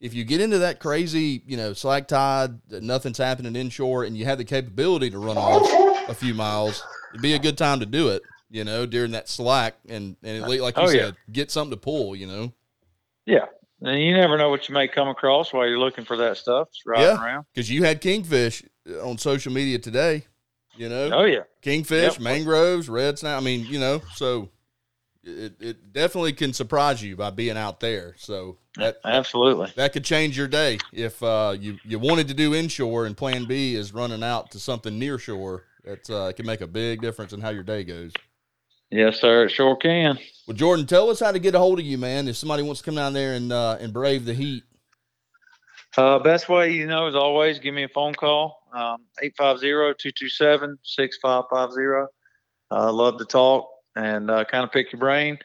if 0.00 0.14
you 0.14 0.24
get 0.24 0.40
into 0.40 0.60
that 0.60 0.80
crazy, 0.80 1.42
you 1.46 1.58
know, 1.58 1.74
slack 1.74 2.08
tide, 2.08 2.58
that 2.70 2.82
nothing's 2.82 3.18
happening 3.18 3.54
inshore, 3.54 4.04
and 4.04 4.16
you 4.16 4.24
have 4.24 4.38
the 4.38 4.44
capability 4.44 5.10
to 5.10 5.18
run 5.18 5.36
off 5.36 6.08
a 6.08 6.14
few 6.14 6.32
miles, 6.32 6.82
it'd 7.12 7.20
be 7.20 7.34
a 7.34 7.38
good 7.38 7.58
time 7.58 7.80
to 7.80 7.86
do 7.86 8.08
it. 8.08 8.22
You 8.48 8.64
know, 8.64 8.86
during 8.86 9.10
that 9.12 9.28
slack, 9.28 9.74
and 9.90 10.16
and 10.22 10.44
least, 10.44 10.62
like 10.62 10.78
oh, 10.78 10.84
you 10.84 10.88
Oh, 10.88 10.90
yeah. 10.92 11.00
said, 11.08 11.16
get 11.30 11.50
something 11.50 11.72
to 11.72 11.76
pull. 11.76 12.16
You 12.16 12.28
know, 12.28 12.52
Yeah. 13.26 13.44
And 13.84 14.00
you 14.00 14.14
never 14.14 14.38
know 14.38 14.48
what 14.50 14.68
you 14.68 14.74
may 14.74 14.86
come 14.88 15.08
across 15.08 15.52
while 15.52 15.66
you're 15.68 15.78
looking 15.78 16.04
for 16.04 16.16
that 16.18 16.36
stuff. 16.36 16.68
Riding 16.86 17.04
Yeah. 17.06 17.22
around. 17.24 17.46
because 17.52 17.70
you 17.70 17.82
had 17.82 18.00
kingfish 18.00 18.62
on 19.02 19.18
social 19.18 19.52
media 19.52 19.78
today. 19.78 20.26
You 20.76 20.88
know, 20.88 21.10
Oh 21.12 21.24
yeah. 21.24 21.42
kingfish, 21.60 22.14
Yep. 22.14 22.20
mangroves, 22.20 22.88
red 22.88 23.18
snap. 23.18 23.40
I 23.40 23.44
mean, 23.44 23.66
you 23.66 23.78
know, 23.78 24.00
so 24.14 24.48
it, 25.22 25.54
it 25.60 25.92
definitely 25.92 26.32
can 26.32 26.52
surprise 26.52 27.02
you 27.02 27.14
by 27.16 27.30
being 27.30 27.56
out 27.58 27.80
there. 27.80 28.14
So 28.16 28.56
that 28.76 28.96
Absolutely. 29.04 29.72
that 29.76 29.92
could 29.92 30.04
change 30.04 30.36
your 30.38 30.48
day 30.48 30.78
if 30.92 31.22
uh, 31.22 31.54
you 31.58 31.78
you 31.84 31.98
wanted 31.98 32.28
to 32.28 32.34
do 32.34 32.54
inshore 32.54 33.04
and 33.06 33.16
Plan 33.16 33.44
B 33.44 33.74
is 33.74 33.92
running 33.92 34.22
out 34.22 34.50
to 34.52 34.58
something 34.58 34.98
near 34.98 35.18
shore. 35.18 35.64
That 35.84 36.08
uh, 36.08 36.28
it 36.28 36.36
can 36.36 36.46
make 36.46 36.60
a 36.60 36.66
big 36.66 37.02
difference 37.02 37.32
in 37.32 37.40
how 37.40 37.50
your 37.50 37.64
day 37.64 37.84
goes. 37.84 38.12
Yes, 38.92 39.20
sir. 39.20 39.46
It 39.46 39.50
sure 39.50 39.74
can. 39.76 40.18
Well, 40.46 40.54
Jordan, 40.54 40.86
tell 40.86 41.08
us 41.08 41.18
how 41.18 41.32
to 41.32 41.38
get 41.38 41.54
a 41.54 41.58
hold 41.58 41.80
of 41.80 41.86
you, 41.86 41.96
man. 41.96 42.28
If 42.28 42.36
somebody 42.36 42.62
wants 42.62 42.82
to 42.82 42.84
come 42.84 42.94
down 42.94 43.14
there 43.14 43.34
and 43.34 43.50
uh, 43.50 43.78
and 43.80 43.92
brave 43.92 44.26
the 44.26 44.34
heat. 44.34 44.64
Uh, 45.96 46.18
best 46.18 46.48
way, 46.48 46.72
you 46.72 46.86
know, 46.86 47.06
is 47.06 47.14
always 47.14 47.58
give 47.58 47.74
me 47.74 47.84
a 47.84 47.88
phone 47.88 48.14
call, 48.14 48.62
um, 48.72 48.98
850-227-6550. 49.38 52.06
Uh, 52.70 52.92
love 52.92 53.18
to 53.18 53.26
talk 53.26 53.68
and 53.94 54.30
uh, 54.30 54.42
kind 54.44 54.64
of 54.64 54.72
pick 54.72 54.90
your 54.92 55.00
brain. 55.00 55.38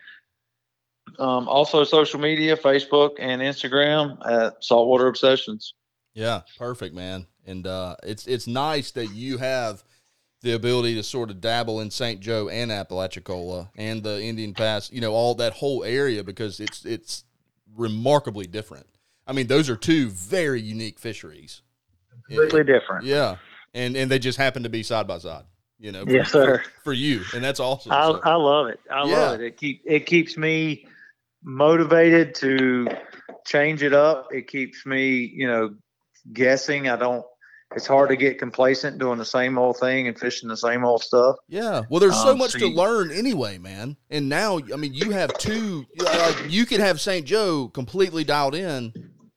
Um, 1.19 1.49
also, 1.49 1.83
social 1.83 2.19
media, 2.19 2.55
Facebook 2.55 3.15
and 3.19 3.41
Instagram 3.41 4.17
at 4.25 4.63
Saltwater 4.63 5.07
Obsessions. 5.07 5.73
Yeah, 6.13 6.41
perfect, 6.57 6.95
man. 6.95 7.27
And 7.45 7.67
uh, 7.67 7.97
it's 8.03 8.25
it's 8.27 8.47
nice 8.47 8.91
that 8.91 9.13
you 9.13 9.37
have 9.37 9.83
the 10.41 10.53
ability 10.53 10.95
to 10.95 11.03
sort 11.03 11.29
of 11.29 11.41
dabble 11.41 11.79
in 11.81 11.89
St. 11.89 12.19
Joe 12.19 12.47
and 12.49 12.71
Apalachicola 12.71 13.69
and 13.75 14.03
the 14.03 14.21
Indian 14.21 14.53
Pass, 14.53 14.91
you 14.91 15.01
know, 15.01 15.13
all 15.13 15.35
that 15.35 15.53
whole 15.53 15.83
area 15.83 16.23
because 16.23 16.59
it's 16.59 16.85
it's 16.85 17.23
remarkably 17.75 18.47
different. 18.47 18.85
I 19.25 19.33
mean, 19.33 19.47
those 19.47 19.69
are 19.69 19.75
two 19.75 20.09
very 20.09 20.61
unique 20.61 20.99
fisheries. 20.99 21.61
Completely 22.27 22.63
different. 22.63 23.05
Yeah, 23.05 23.37
and 23.73 23.95
and 23.95 24.11
they 24.11 24.19
just 24.19 24.37
happen 24.37 24.63
to 24.63 24.69
be 24.69 24.83
side 24.83 25.07
by 25.07 25.17
side. 25.17 25.43
You 25.79 25.91
know, 25.91 26.05
for, 26.05 26.11
Yes, 26.11 26.31
sir. 26.31 26.57
For, 26.59 26.69
for 26.85 26.93
you, 26.93 27.21
and 27.35 27.43
that's 27.43 27.59
awesome. 27.59 27.91
I, 27.91 28.07
So, 28.07 28.19
I 28.23 28.35
love 28.35 28.67
it. 28.67 28.79
I 28.91 29.07
Yeah. 29.07 29.15
love 29.15 29.41
it. 29.41 29.45
It 29.45 29.57
keep 29.57 29.81
it 29.85 30.05
keeps 30.05 30.37
me 30.37 30.87
motivated 31.43 32.35
to 32.35 32.87
change 33.45 33.83
it 33.83 33.93
up. 33.93 34.29
It 34.33 34.47
keeps 34.47 34.85
me, 34.85 35.31
you 35.33 35.47
know, 35.47 35.75
guessing. 36.33 36.89
I 36.89 36.95
don't. 36.95 37.25
It's 37.75 37.85
hard 37.85 38.09
to 38.09 38.15
get 38.15 38.39
complacent 38.39 38.97
doing 38.97 39.17
the 39.17 39.25
same 39.25 39.57
old 39.57 39.77
thing 39.77 40.07
and 40.07 40.17
fishing 40.17 40.47
the 40.47 40.55
same 40.57 40.85
old 40.85 41.03
stuff. 41.03 41.35
Yeah. 41.49 41.81
Well, 41.89 41.99
there's 41.99 42.15
so 42.15 42.29
Um, 42.31 42.37
much 42.37 42.51
so 42.51 42.59
to 42.59 42.67
learn 42.67 43.11
anyway, 43.11 43.57
man. 43.57 43.97
And 44.09 44.29
now, 44.29 44.59
I 44.73 44.77
mean, 44.77 44.93
you 44.93 45.11
have 45.11 45.37
two. 45.37 45.85
Like, 45.99 46.49
you 46.49 46.65
could 46.65 46.79
have 46.79 47.01
St. 47.01 47.25
Joe 47.25 47.67
completely 47.67 48.23
dialed 48.23 48.55
in 48.55 48.93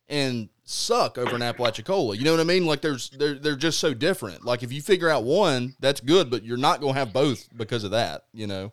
and 0.09 0.49
suck 0.65 1.19
over 1.19 1.35
an 1.35 1.43
Apalachicola. 1.43 2.17
You 2.17 2.23
know 2.25 2.31
what 2.31 2.41
I 2.41 2.45
mean? 2.45 2.67
Like, 2.67 2.83
there's 2.83 3.11
they're 3.11 3.35
they're 3.35 3.57
just 3.57 3.81
so 3.81 3.95
different. 3.95 4.45
Like, 4.45 4.63
if 4.63 4.73
you 4.73 4.81
figure 4.81 5.09
out 5.09 5.25
one, 5.25 5.75
that's 5.81 6.01
good, 6.01 6.31
but 6.31 6.45
you're 6.45 6.57
not 6.57 6.81
going 6.81 6.95
to 6.95 6.99
have 7.01 7.13
both 7.13 7.49
because 7.57 7.83
of 7.83 7.91
that. 7.91 8.27
You 8.33 8.47
know. 8.47 8.73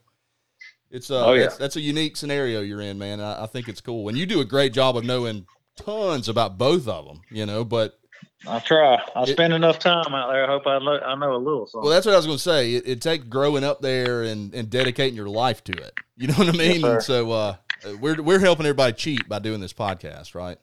It's 0.91 1.12
uh, 1.12 1.26
Oh, 1.26 1.34
yeah. 1.34 1.43
that's, 1.43 1.58
that's 1.58 1.76
a 1.76 1.82
unique 1.82 2.15
scenario 2.15 2.62
you're 2.62 2.80
in, 2.80 2.98
man. 2.98 3.20
I, 3.20 3.43
I 3.43 3.46
think 3.48 3.67
it's 3.67 3.82
cool, 3.82 4.08
and 4.08 4.17
you 4.17 4.26
do 4.26 4.39
a 4.39 4.46
great 4.46 4.72
job 4.72 4.96
of 4.96 5.04
knowing 5.04 5.46
tons 5.76 6.30
about 6.30 6.58
both 6.58 6.88
of 6.88 7.06
them. 7.06 7.22
You 7.32 7.46
know, 7.48 7.65
but 7.65 8.00
I 8.47 8.60
try. 8.60 9.01
I 9.15 9.25
spend 9.25 9.53
enough 9.53 9.80
time 9.80 10.13
out 10.13 10.32
there. 10.32 10.45
I 10.45 10.47
hope 10.47 10.67
I, 10.67 10.77
lo- 10.77 10.99
I 10.99 11.15
know 11.15 11.36
a 11.36 11.38
little 11.38 11.65
something. 11.65 11.86
Well, 11.86 11.93
that's 11.93 12.06
what 12.06 12.13
I 12.13 12.17
was 12.17 12.25
going 12.25 12.38
to 12.38 12.43
say. 12.43 12.75
It, 12.75 12.88
it 12.88 13.01
takes 13.01 13.25
growing 13.25 13.63
up 13.63 13.82
there 13.82 14.23
and, 14.23 14.53
and 14.53 14.69
dedicating 14.69 15.15
your 15.15 15.27
life 15.27 15.63
to 15.65 15.73
it. 15.73 15.93
You 16.15 16.27
know 16.27 16.34
what 16.34 16.49
I 16.49 16.58
mean? 16.58 16.84
And 16.84 17.01
so 17.03 17.32
uh, 17.32 17.56
we're 17.99 18.21
we're 18.21 18.39
helping 18.39 18.65
everybody 18.65 18.93
cheat 18.93 19.30
by 19.30 19.39
doing 19.39 19.60
this 19.60 19.73
podcast, 19.73 20.34
right? 20.34 20.58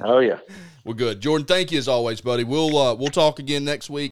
oh 0.00 0.18
yeah. 0.18 0.38
Well, 0.84 0.94
good, 0.94 1.20
Jordan. 1.20 1.46
Thank 1.46 1.70
you 1.70 1.78
as 1.78 1.86
always, 1.86 2.20
buddy. 2.20 2.44
We'll 2.44 2.76
uh, 2.76 2.94
we'll 2.94 3.08
talk 3.08 3.38
again 3.38 3.64
next 3.64 3.90
week. 3.90 4.10